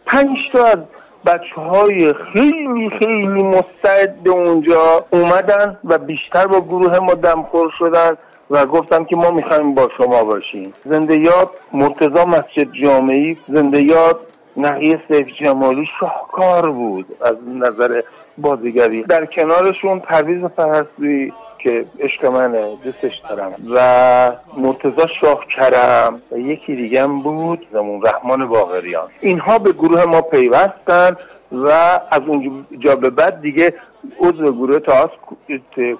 [0.06, 0.80] پنج تا از
[1.26, 8.18] بچه های خیلی خیلی مستعد اونجا اومدن و بیشتر با گروه ما دمخور شدن
[8.50, 10.74] و گفتم که ما می‌خوایم با شما باشیم.
[10.84, 14.20] زنده یاد مرتزا مسجد جامعی زنده یاد
[14.58, 18.02] نقیه سیف جمالی شاهکار بود از نظر
[18.38, 19.04] بازیگری.
[19.04, 21.32] در کنارشون پرویز فرسوی
[21.66, 23.54] که عشق منه دوستش دارم.
[23.70, 30.22] و مرتزا شاه کرم و یکی دیگه بود زمون رحمان باغریان اینها به گروه ما
[30.22, 31.16] پیوستن
[31.52, 31.68] و
[32.12, 33.74] از اونجا به بعد دیگه
[34.20, 35.10] عضو گروه تاس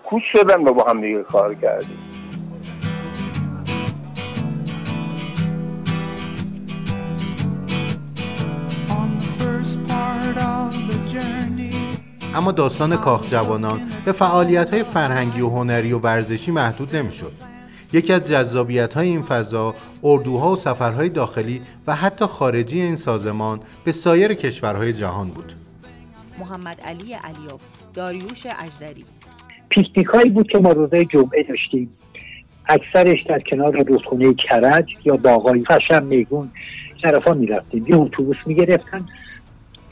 [0.04, 2.15] کوچ شدن و با هم دیگه کار کردیم.
[12.36, 17.32] اما داستان کاخ جوانان به فعالیت های فرهنگی و هنری و ورزشی محدود نمی‌شد.
[17.94, 23.60] یکی از جذابیت های این فضا اردوها و سفرهای داخلی و حتی خارجی این سازمان
[23.86, 25.54] به سایر کشورهای جهان بود.
[26.40, 27.62] محمد علی علیوف
[27.94, 29.06] داریوش اجدری
[29.70, 31.90] پیکنیک هایی بود که ما روزه جمعه داشتیم
[32.66, 36.52] اکثرش در کنار رودخونه کرج یا باغای خشم میگون
[37.02, 39.06] طرفا می‌رفتیم یه اتوبوس می‌گرفتن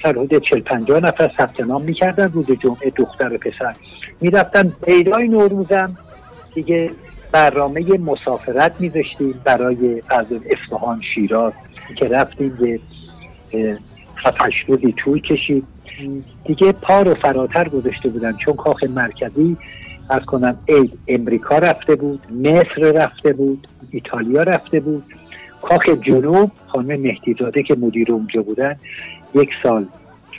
[0.10, 2.32] حدود 40 50 نفر ثبت نام می‌کردن.
[2.32, 3.74] روز جمعه دختر و پسر
[4.22, 4.74] می‌رفتن.
[4.86, 5.98] پیدای نوروزم
[6.54, 6.92] دیگه
[7.32, 11.54] برنامه مسافرت میذاشتیم برای فرض اصفهان شیراز
[11.98, 12.80] که رفتیم به
[14.24, 15.63] هفتش روزی طول کشید.
[16.46, 18.38] دیگه پا رو فراتر گذاشته بودن.
[18.38, 19.58] چون کاخ مرکزی
[20.10, 25.04] از کنم اید امریکا رفته بود مصر رفته بود ایتالیا رفته بود.
[25.62, 28.76] کاخ جنوب خانم مهدیزاده که مدیر اونجا بودن
[29.36, 29.86] یک سال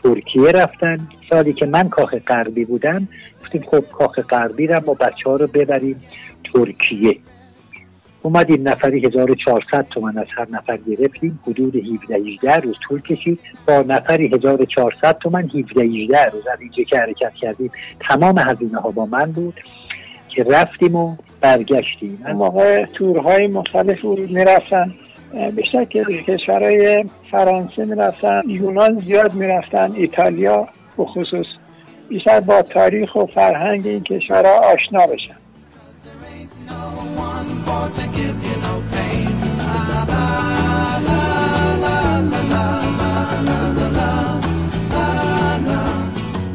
[0.02, 1.08] ترکیه رفتن.
[1.30, 3.08] سالی که من کاخ غربی بودم
[3.42, 6.00] گفتیم خب کاخ غربی رو ما بچه ها رو ببریم
[6.54, 7.16] ترکیه.
[8.22, 11.38] اومدیم نفری 1400 تومن از هر نفر گرفتیم.
[11.46, 13.40] حدود 17 18 روز طول کشید.
[13.66, 17.70] با نفری 1400 تومن 17 18 روز از اینجا که حرکت کردیم
[18.08, 19.54] تمام هزینه ها با من بود
[20.28, 22.18] که رفتیم و برگشتیم.
[22.34, 24.94] موقع تورهای مختلف می‌رفتن.
[25.56, 31.46] بیشتر که کشورهای فرانسه می‌رفتن یونان زیاد می‌رفتن ایتالیا به خصوص.
[32.08, 35.34] بیشتر با تاریخ و فرهنگ این کشورها آشنا بشن.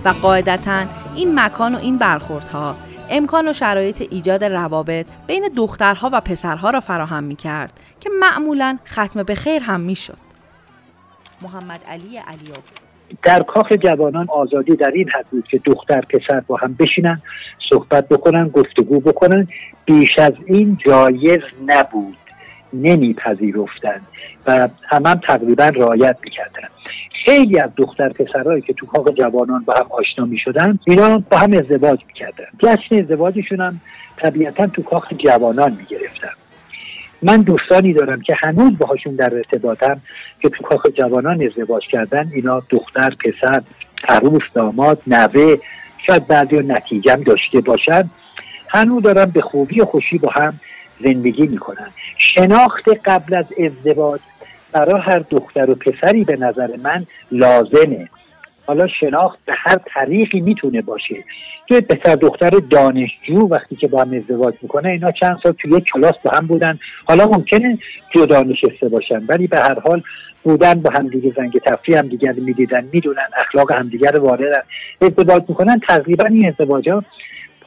[0.05, 0.83] و قاعدتا
[1.15, 2.75] این مکان و این برخوردها
[3.11, 8.77] امکان و شرایط ایجاد روابط بین دخترها و پسرها را فراهم می کرد که معمولا
[8.87, 10.17] ختم به خیر هم می شد.
[11.41, 12.89] محمد علی علیوف
[13.23, 17.21] در کاخ جوانان آزادی در این حد بود که دختر پسر با هم بشینن
[17.69, 19.47] صحبت بکنن گفتگو بکنن
[19.85, 22.17] بیش از این جایز نبود
[22.73, 24.01] نمیپذیرفتند
[24.47, 26.67] و هم, هم تقریبا رعایت می‌کردن
[27.25, 31.37] خیلی از دختر پسرهایی که تو کاخ جوانان با هم آشنا می شدن اینا با
[31.37, 32.45] هم ازدواج می‌کردن.
[32.59, 33.81] جشن ازدواجشون هم
[34.17, 36.29] طبیعتا تو کاخ جوانان می گرفتن
[37.21, 40.01] من دوستانی دارم که هنوز باهاشون در ارتباطم
[40.41, 43.61] که تو کاخ جوانان ازدواج کردن اینا دختر پسر
[44.07, 45.57] عروس داماد نوه
[46.07, 48.09] شاید بعضی نتیجه داشته باشن.
[48.69, 50.59] هنوز دارم به خوبی و خوشی با هم
[51.03, 51.87] زندگی می‌کنن.
[52.35, 54.19] شناخت قبل از ازدواج
[54.71, 58.09] برای هر دختر و پسری به نظر من لازمه.
[58.67, 61.23] حالا شناخت به هر طریقی می‌تونه باشه
[61.67, 65.83] توی پسر دختر دانشجو وقتی که با هم ازدواج می‌کنه اینا چند سال توی یک
[65.93, 66.79] کلاس با هم بودن.
[67.05, 67.77] حالا ممکنه
[68.15, 70.01] جدا نشسته باشن ولی به هر حال
[70.43, 74.61] بودن با همدیگه زنگ تفریح هم دیگر می‌دیدن می‌دونن اخلاق همدیگر رو واردن
[75.01, 75.79] ازدواج می‌کنن.
[75.79, 76.89] تقریبا این ازدواج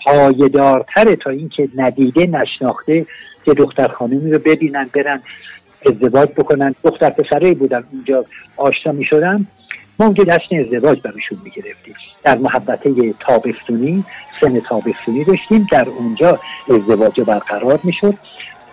[0.04, 3.06] پایدارتره تا اینکه ندیده نشناخته
[3.44, 5.22] که دختر خانمی رو ببینن برن
[5.86, 6.74] ازدواج بکنن.
[6.84, 8.24] دختر پسره بودن اونجا
[8.56, 9.46] آشنا می شدن
[9.98, 14.04] ما جشن ازدواج برشون می گرفتیم در محبته تابستونی
[14.40, 15.66] سن تابستونی داشتیم.
[15.72, 16.38] در اونجا
[16.70, 18.14] ازدواج برقرار می شد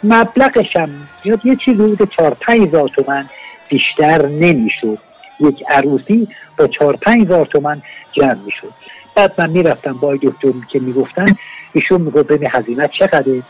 [0.04, 0.90] مبلغش هم
[1.26, 3.26] یه چیزی بود چهار پنج هزار تومن
[3.70, 4.98] بیشتر نمی‌شد.
[5.40, 6.28] یک عروسی
[6.58, 7.82] با چهار پنج هزار تومن
[8.14, 8.74] جمع می‌شد.
[9.20, 11.36] بعد من می‌رفتم با دکتر که می‌گفتن
[11.74, 13.44] ایشون می‌گفت ببین هزینه چقدره؟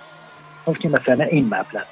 [0.68, 1.86] گفتیم مثلا این مبلغ.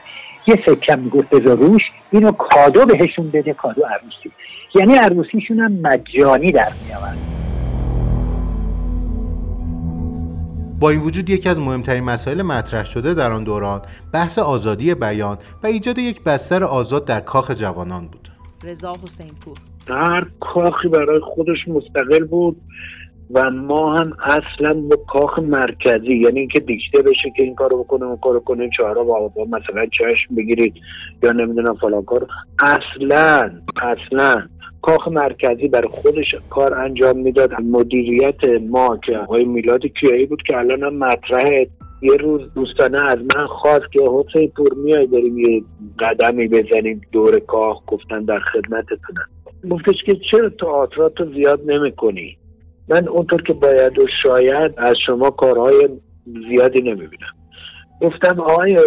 [0.48, 4.32] یه سکم می‌گفت بذار روش اینو کادو بهشون بده کادو عروسی.
[4.76, 7.18] یعنی عروسیشون هم مجانی در میآورد.
[10.80, 13.82] با این وجود یکی از مهمترین مسائل مطرح شده در آن دوران
[14.14, 18.28] بحث آزادی بیان و ایجاد یک بستر آزاد در کاخ جوانان بود.
[18.64, 19.58] رضا حسین پور
[19.90, 22.58] هر کاخی برای خودش مستقل بود.
[23.32, 28.06] و ما هم اصلا با کاخ مرکزی یعنی اینکه دیکته بشه که این کارو بکنه
[28.06, 30.74] اون کارو کنه چهارا با, با مثلا چشم بگیرید
[31.24, 32.28] یا نمی‌دونم فلان کار.
[32.60, 33.52] اصلا
[33.82, 34.44] اصلا
[34.82, 37.62] کاخ مرکزی برای خودش کار انجام می‌داد.
[37.62, 41.68] مدیریت ما که آقای میلاد کیایی بود که الان هم مطرحه.
[42.02, 45.64] یه روز دوستانه از من خواست که حسین پور میای بریم یه
[46.00, 49.28] قدمی بزنیم دور کاخ گفتن در خدمتتونم.
[49.70, 52.38] گفتش که چرا تئاترات رو زیاد نمی‌کنی؟
[52.90, 55.90] من اونطور که باید و شاید از شما کارهای
[56.26, 57.34] زیادی نمی‌بینم.
[58.02, 58.78] گفتم آقای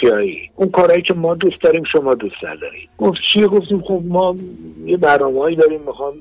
[0.00, 4.36] کیایی اون کارهایی که ما دوست داریم شما دوست نداریم گفت چیه؟ گفتیم خب ما
[4.84, 6.14] یه برنامه داریم می‌خوام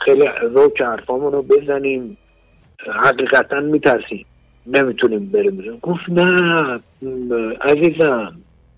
[0.00, 2.18] خیلی روک حرفامون رو بزنیم.
[3.04, 4.26] حقیقتا میترسیم.
[4.66, 6.80] نمی‌تونیم بریم گفت نه
[7.60, 8.32] عزیزم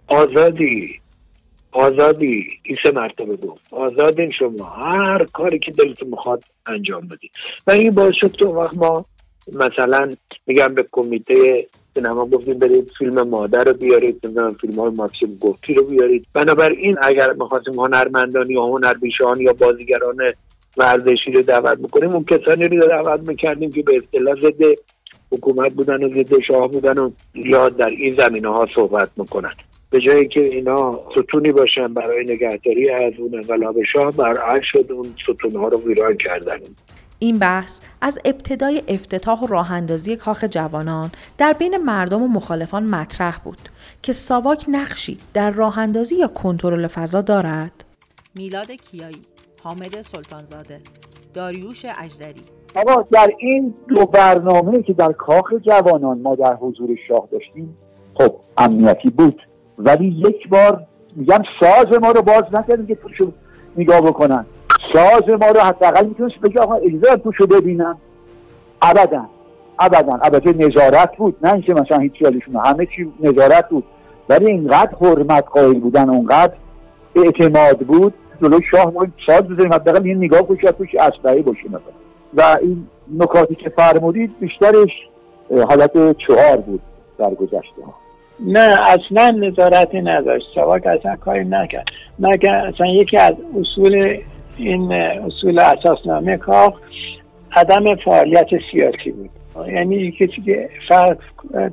[0.08, 1.00] آزادی.
[1.74, 3.62] آزادی این سه مرتبه گفت.
[3.70, 4.64] آزادین شما.
[4.64, 7.30] هر کاری که دلتون می‌خواد انجام بدید
[7.66, 9.04] و این باعث شد که وقت ما
[9.54, 10.10] مثلا
[10.46, 15.74] میگم به کمیته سینما گفتیم برید فیلم مادر رو بیارید نمی‌دونم فیلم های ماکسیم گفتی
[15.74, 16.26] رو بیارید.
[16.34, 20.16] بنابراین اگر می‌خواستیم هنرمندان یا هنرپیشهان یا بازیگران
[20.76, 24.62] ورزشی رو دعوت بکنیم اون کسانی رو دعوت می‌کردیم که به اصطلاح ضد
[25.32, 29.52] حکومت بودن و ضد شاه بودن و یا در این زمینه ها صحبت می‌کنن.
[29.94, 35.06] به جایی که اینا ستونی باشن برای نگهداری از اون انقلاب شاه برعکس شد اون
[35.22, 36.58] ستونها رو ویران کردن.
[37.18, 42.86] این بحث از ابتدای افتتاح و راه اندازی کاخ جوانان در بین مردم و مخالفان
[42.86, 43.58] مطرح بود
[44.02, 47.84] که ساواک نقشی در راه اندازی یا کنترل فضا دارد.
[48.36, 49.22] میلاد کیایی
[49.62, 50.80] حامد سلطانزاده
[51.34, 52.42] داریوش اجدری.
[52.76, 57.76] آقا در این دو برنامه که در کاخ جوانان ما در حضور شاه داشتیم
[58.14, 59.40] خب امنیتی بود.
[59.78, 60.80] ولی یک بار
[61.16, 63.32] میگم ساز ما رو باز نکردیم که توشو
[63.76, 64.46] نگاه بکنن.
[64.92, 67.96] ساز ما رو حداقل می‌تونست بگه آقا اجازه توشو ببینم.
[68.82, 69.24] ابدا
[69.78, 70.18] ابدا.
[70.22, 73.84] البته نظارت بود نه اینکه مثلا هیچ خیالشون همه چی نظارت بود.
[74.28, 76.54] ولی اینقدر حرمت قائل بودن اونقدر
[77.14, 81.80] اعتماد بود جلوی شاه ما ساز بزنیم حداقل یه نگاه کنیم توش اسلحه باشه مثلا.
[82.34, 82.86] و این
[83.18, 84.90] نکاتی که فرمودید بیشترش
[85.68, 86.80] حالت چهار بود
[87.18, 87.82] در گذشته.
[87.86, 88.03] ها
[88.40, 90.46] نه اصلا نظارتی نداشت.
[90.54, 91.84] سواک اصلا کاری نکرد.
[92.18, 94.18] مگر اصلا یکی از اصول
[94.58, 96.74] این اصول اساسنامه کاخ
[97.52, 99.30] عدم فعالیت سیاسی بود.
[99.68, 101.18] یعنی کسی که فرق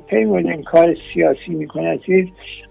[0.06, 2.26] پیمون کار سیاسی می‌کنه چیز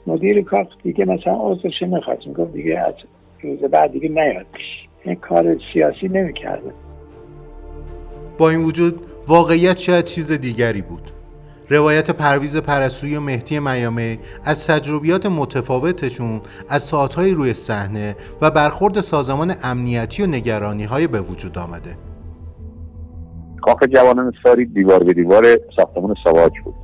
[0.07, 2.93] مدیر کاخ دیگه مثلا عضوش نخواست می‌گفت دیگه از
[3.41, 4.45] روز بعد دیگه نیاد.
[5.03, 6.71] این کار سیاسی نمی‌کرده
[8.37, 8.93] با این وجود
[9.27, 11.20] واقعیت شاید چیز دیگری بود.
[11.71, 19.01] روایت پرویز پرستوی و مهدی میامه از تجربیات متفاوتشون از ساعتهای روی صحنه و برخورد
[19.01, 21.95] سازمان امنیتی و نگرانی های به وجود آمده.
[23.61, 26.75] کاخ جوانان ساری دیوار به دیوار ساختمان سواج بود.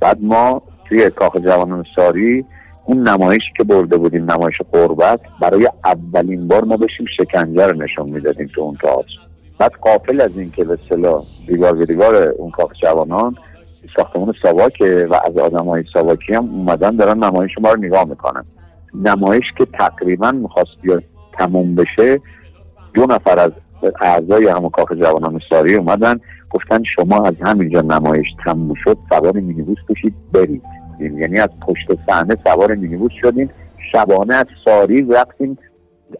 [0.00, 2.44] بعد ما توی کاخ جوانان ساری
[2.84, 8.10] اون نمایشی که برده بودیم نمایش قربت برای اولین بار ما بشیم شکنجه رو نشون
[8.10, 9.18] می‌دادیم تو اون تئاتر.
[9.58, 10.78] بعد قافل از این که به
[11.46, 13.34] دیوار به دیوار اون کاخ جوانان
[13.96, 18.44] ساختمان ساواکه و از آدم های ساواکی هم اومدن دارن نمایش ما رو نگاه می‌کنن.
[18.94, 21.02] نمایش که تقریبا می‌خواست یا
[21.32, 22.20] تموم بشه
[22.94, 23.52] دو نفر از
[24.00, 26.20] اعضای همون کاخ جوانان ساری اومدن
[26.50, 30.62] گفتن شما از همینجا نمایش تموم شد سوار مینیبوس بشید برید.
[31.00, 33.50] یعنی از پشت صحنه سوار مینیبوس شدیم
[33.92, 35.58] شبانه از ساری رفتیم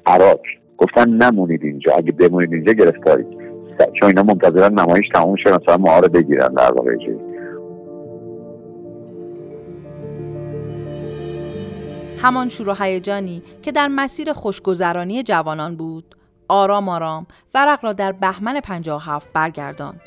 [0.06, 0.40] عراق.
[0.78, 3.26] گفتن نمونید اینجا اگه بمونید اینجا گرفتارید
[4.00, 6.96] چون اینا منتظرن نمایش تموم شه مثلا ما رو بگیرن در واقع
[12.22, 16.16] همان شور و هیجانی که در مسیر خوشگذرانی جوانان بود
[16.48, 20.00] آرام آرام ورق را در بهمن 57 برگرداند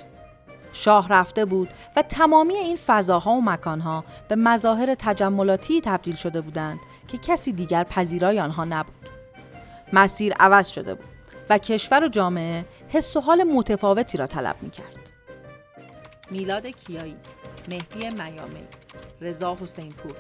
[0.72, 6.80] شاه رفته بود و تمامی این فضاها و مکانها به مظاهر تجملاتی تبدیل شده بودند
[7.08, 9.10] که کسی دیگر پذیرای آنها نبود
[9.94, 11.10] مسیر عوض شده بود
[11.50, 15.12] و کشور و جامعه حس و حال متفاوتی را طلب می کرد.
[16.32, 17.16] میلاد کیایی
[17.70, 18.64] مهدی میامی
[19.22, 20.16] رضا حسین پور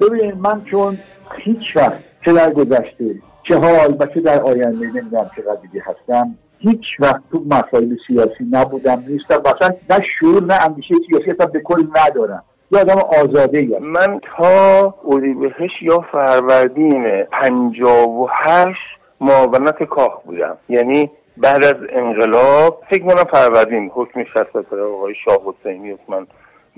[0.00, 0.98] ببینید من چون
[1.36, 6.34] هیچ وقت چه در گذشته چه حال و چه در آینده نمی‌دونم چه دیگه هستم
[6.58, 11.60] هیچ وقت تو مسائل سیاسی نبودم نیستم مثلا نه شعور نه اندیشه سیاسی اصلا به
[11.60, 12.42] کل ندارم.
[12.70, 20.56] یه آدم آزاده ای من تا اردیبهشت یا فروردین پنجاب و هشت معاونت کاخ بودم.
[20.68, 26.26] یعنی بعد از انقلاب فکر کنم فروردین حکم شست آقای شاه حسینی من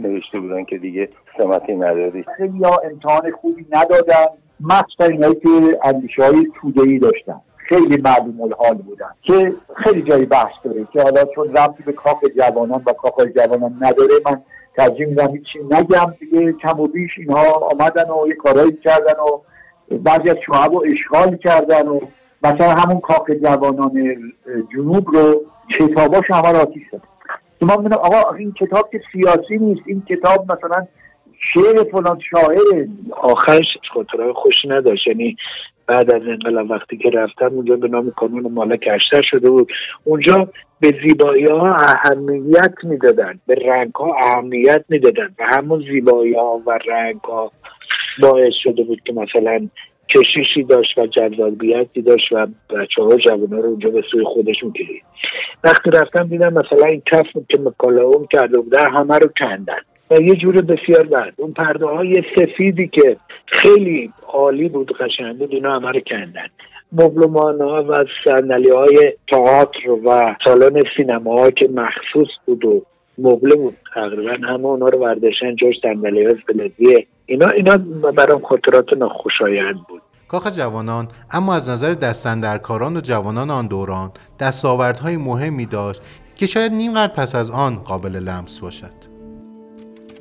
[0.00, 2.24] نوشته بودن که دیگه سمتی نداری.
[2.36, 4.26] خیلی ها امتحان خوبی ندادن.
[4.60, 7.40] مخصوصا اینایی که اندیشه های توده ای داشتن.
[7.56, 12.18] خیلی معلوم الحال بودن که خیلی جایی بحث داره که حالا چون ربطی به کاخ
[12.36, 14.40] جوانان و کاخ جوانان نداره من
[14.76, 16.14] ترجیح میدم هیچی نگم.
[16.20, 19.40] دیگه کم و بیش اینها آمدن و یه کارهایی کردن و
[19.98, 22.00] بعضی از شعب و اشغال کردن و
[22.42, 23.92] مثلا همون کاخ جوانان
[24.74, 25.40] جنوب رو
[25.78, 26.82] کتاباش همه آتیش
[27.60, 30.86] شد ما می‌دونم آقا این کتاب که سیاسی نیست این کتاب مثلا
[31.54, 35.06] شعر فلان شاعر آخرش خاطرهای خوشی نداشت.
[35.06, 35.36] یعنی
[35.86, 39.72] بعد از انقلاب وقتی که رفتم اونجا به نام کانون مالک اشتر شده بود.
[40.04, 40.48] اونجا
[40.80, 45.28] به زیبایی ها اهمیت می‌دادن به رنگ ها اهمیت می‌دادن.
[45.38, 47.52] و همون زیبایی ها و رنگ ها
[48.22, 49.68] باعث شده بود که مثلا
[50.14, 55.02] کشیشی داشت و جذابیتی داشت و بچه ها جوان رو اونجا به سوی خودشون کلید
[55.64, 59.80] وقتی رفتم دیدم مثلا این کف که مکالاوم کرده بوده همه رو کندن.
[60.10, 61.34] و یه جور بسیار بعد.
[61.36, 66.46] اون پرده های سفیدی که خیلی عالی بود قشنگ بود اینا همه رو کندن.
[66.92, 72.82] مبلمان ها و سندلی های تئاتر و سالن سینما که مخصوص بود و
[73.18, 74.46] مبله بود تقریبا.
[74.46, 77.76] همه اونا رو برداشتن جاش صندلی های فلزیه اینا اینا
[78.16, 80.02] برام خاطرات ناخوشایند بود.
[80.28, 86.02] کاخ جوانان اما از نظر دستندرکاران و جوانان آن دوران دستاوردهای مهمی داشت
[86.36, 89.10] که شاید نیم قرن پس از آن قابل لمس باشد.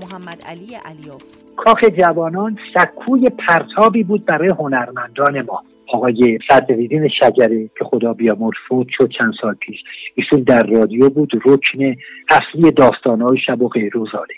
[0.02, 1.24] محمد علی علیوف
[1.58, 5.64] کاخ جوانان سکوی پرتابی بود برای هنرمندان ما.
[5.94, 9.84] آقای صدرالدین شجره که خدا بیامرز فوت شد چند سال پیش.
[10.16, 11.96] ایشون در رادیو بود رکن
[12.30, 14.34] اصلی داستانهای شب و غیروزاله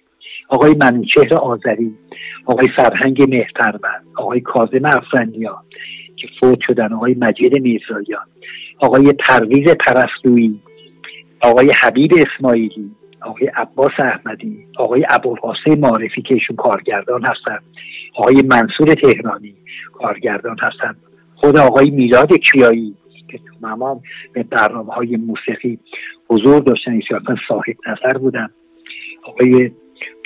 [0.49, 1.91] آقای منوچهر آذری
[2.45, 5.63] آقای فرهنگ مهتربند آقای کاظم افرندیان
[6.15, 8.25] که فوت شدن آقای مجید میرزایان
[8.79, 10.59] آقای پرویز پرستویی
[11.41, 12.91] آقای حبیب اسماعیلی
[13.21, 17.63] آقای عباس احمدی آقای ابوالقاسم معرفی که ایشون کارگردان هستند
[18.15, 19.53] آقای منصور تهرانی
[19.93, 20.95] کارگردان هستند
[21.41, 22.95] خود آقای میلاد کیایی
[23.31, 23.99] که تو
[24.33, 25.79] به برنامه های موسیقی
[26.29, 28.49] حضور داشتن ایشون صاحب نظر بودن.
[29.23, 29.71] آقای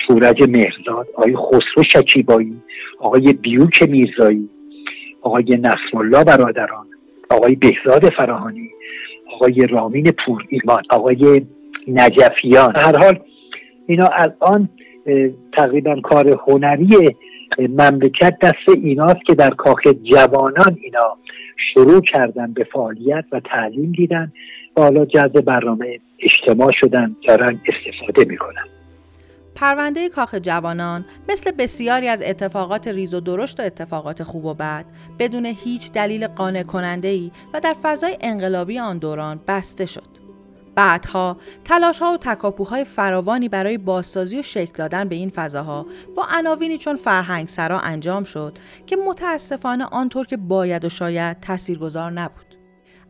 [0.06, 2.56] تورج مهرزاد آقای خسرو شکیبایی
[3.00, 4.48] آقای بیوک میرزایی
[5.22, 6.86] آقای نصرالله برادران
[7.30, 8.70] آقای بهزاد فراهانی
[9.34, 11.42] آقای رامین پور ایمان آقای
[11.88, 12.76] نجفیان.
[12.76, 13.18] هر حال
[13.86, 14.68] اینا الان
[15.52, 17.16] تقریبا کار هنری
[17.58, 21.16] مملکت دست ایناست که در کاخ جوانان اینا
[21.74, 24.32] شروع کردن به فعالیت و تعلیم دیدن
[24.76, 28.64] و حالا جذب برنامه اجتماع شدن دارن استفاده می‌کنن
[29.54, 34.84] پرونده کاخ جوانان مثل بسیاری از اتفاقات ریز و درشت و اتفاقات خوب و بد
[35.18, 40.15] بدون هیچ دلیل قانع کننده ای و در فضای انقلابی آن دوران بسته شد.
[40.76, 46.26] بعدها تلاش ها و تکاپوهای فراوانی برای بازسازی و شکل دادن به این فضاها با
[46.30, 52.46] عناوینی چون فرهنگ سرا انجام شد که متاسفانه آنطور که باید و شاید تاثیرگذار نبود.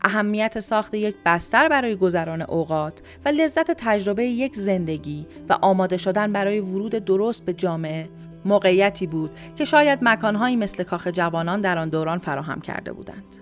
[0.03, 6.33] اهمیت ساخت یک بستر برای گذران اوقات و لذت تجربه یک زندگی و آماده شدن
[6.33, 8.09] برای ورود درست به جامعه
[8.45, 13.37] موقعیتی بود که شاید مکانهایی مثل کاخ جوانان در آن دوران فراهم کرده بودند.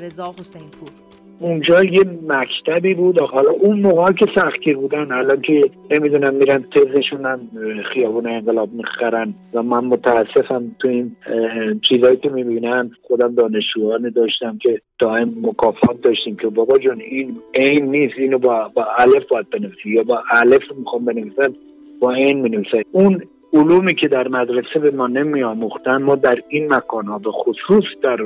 [0.00, 3.18] رضا حسین پور اونجا یه مکتبی بود.
[3.18, 7.40] حالا اون موقع که سختگیر بودن الان که نمی‌دونم میرن تزشون هم
[7.94, 11.16] خیابون انقلاب می‌خرن و من متاسفم تو این
[11.88, 12.90] چیزایی که می‌بینم.
[13.02, 18.14] خودم دانشجویانی داشتم که دائم مکافات داشتیم که بابا جان این این نیست.
[18.18, 21.54] اینو با, با الف باید بنویسی یا با الف می‌خوام بنویسم
[22.00, 23.22] با این می‌نویسه اون
[23.52, 28.18] علومی که در مدرسه به ما نمیآموختن ما در این مکان ها به خصوص در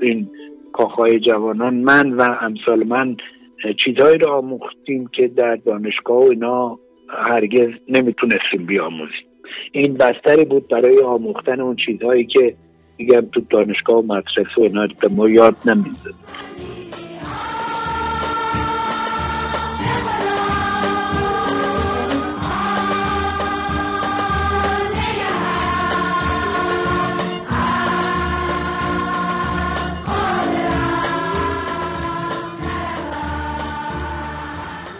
[0.00, 0.28] این
[0.74, 3.16] کاخهای جوانان من و امثال من
[3.84, 9.26] چیزهایی رو آموختیم که در دانشگاه و اینا هرگز نمی‌تونستیم بیاموزیم.
[9.72, 12.54] این بستری بود برای آموختن اون چیزهایی که
[12.98, 16.14] میگم تو دانشگاه و مدرسه و اینا ما یاد نمی‌داد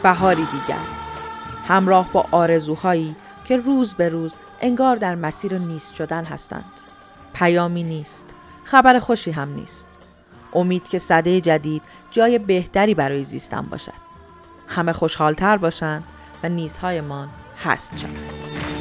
[0.04, 0.84] بهاری دیگر.
[1.68, 6.64] همراه با آرزوهایی که روز به روز انگار در مسیر نیست شدن هستند.
[7.34, 8.34] پیامی نیست
[8.64, 9.88] خبر خوشی هم نیست.
[10.54, 13.92] امید که صده جدید جای بهتری برای زیستن باشد.
[14.68, 16.04] همه خوشحالتر باشند
[16.42, 17.28] و نیزهایمان
[17.64, 18.73] هست شوند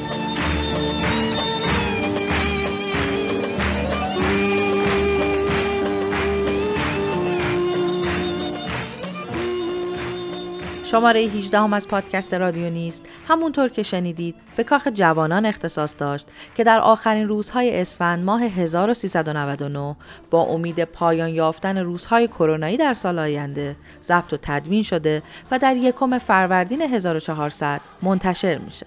[10.94, 16.28] شماره 18 هم از پادکست رادیو نیست همونطور که شنیدید به کاخ جوانان اختصاص داشت
[16.56, 19.96] که در آخرین روزهای اسفند ماه 1399
[20.32, 25.76] با امید پایان یافتن روزهای کرونایی در سال آینده ضبط و تدوین شده و در
[25.76, 28.86] یکم فروردین 1400 منتشر میشه.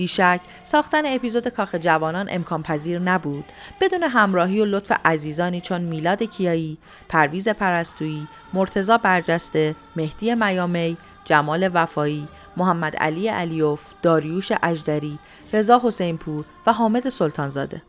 [0.00, 3.44] بیشک ساختن اپیزود کاخ جوانان امکان پذیر نبود.
[3.80, 6.78] بدون همراهی و لطف عزیزانی چون میلاد کیایی،
[7.08, 15.18] پرویز پرستویی، مرتزا برجسته، مهدی میامی، جمال وفایی، محمد علی علیوف، داریوش اجدری،
[15.52, 17.82] رضا حسینپور و حامد سلطانزاده.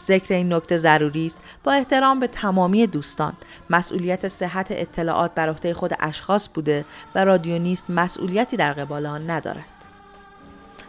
[0.00, 3.32] ذکر این نکته ضروری است با احترام به تمامی دوستان.
[3.70, 9.81] مسئولیت صحت اطلاعات بر عهده خود اشخاص بوده و رادیونیست مسئولیتی در قبال آن ندارد.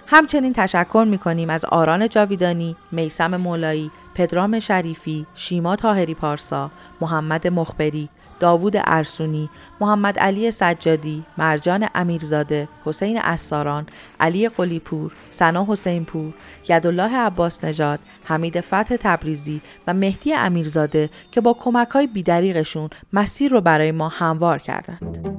[0.08, 7.48] همچنین تشکر می کنیم از آران جاویدانی، میسم مولایی، پدرام شریفی، شیما تاهری پارسا، محمد
[7.48, 9.50] مخبری، داوود ارسونی،
[9.82, 13.86] محمد علی سجادی، مرجان امیرزاده، حسین اساران،
[14.20, 16.34] علی قلیپور، سنا حسینپور،
[16.70, 23.52] یدالله عباس نژاد، حمید فتح تبریزی و مهدی امیرزاده که با کمک های بیدریقشون مسیر
[23.52, 25.33] رو برای ما هموار کردند.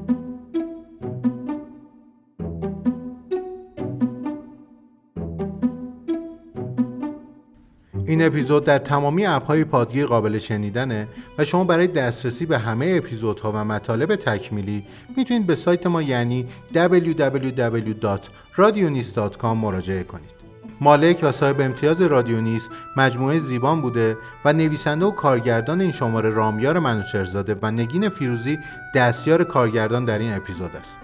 [8.14, 11.08] این اپیزود در تمامی اپهای پادگیر قابل شنیدنه
[11.38, 14.84] و شما برای دسترسی به همه اپیزودها و مطالب تکمیلی
[15.16, 20.34] می‌تونید به سایت ما یعنی www.radionis.com مراجعه کنید.
[20.80, 26.78] مالک و صاحب امتیاز رادیونیس مجموعه زیبان بوده و نویسنده و کارگردان این شماره رامیار
[26.78, 28.58] منوچرزاده و نگین فیروزی
[28.94, 31.00] دستیار کارگردان در این اپیزود است.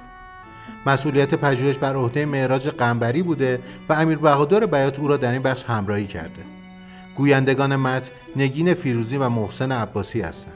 [0.86, 5.42] مسئولیت پژوهش بر عهده معراج قنبری بوده و امیر بهادر بیات او را در این
[5.42, 6.59] بخش همراهی کرده.
[7.20, 10.54] گویندگان متن نگین فیروزی و محسن عباسی هستند.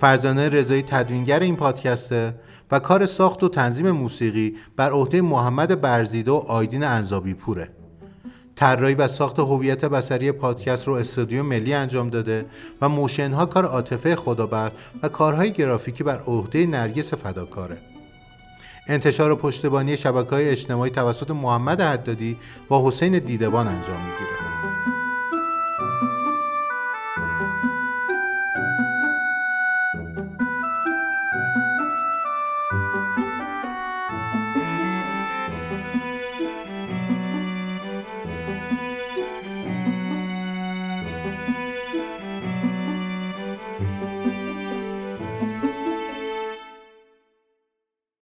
[0.00, 2.34] فرزانه رضایی تدوینگر این پادکسته
[2.70, 7.68] و کار ساخت و تنظیم موسیقی بر عهده محمد برزیده و آیدین انزابی پوره.
[8.56, 12.44] طراحی و ساخت هویت بصری پادکست رو استودیو ملی انجام داده
[12.80, 14.72] و موشنها کار عاطفه خدابر
[15.02, 17.78] و کارهای گرافیکی بر عهده نرگس فداکاره.
[18.86, 22.36] انتشار و پشتبانی شبکه های اجتماعی توسط محمد حدادی
[22.70, 24.41] و حسین دیدبان انجام می‌گیره.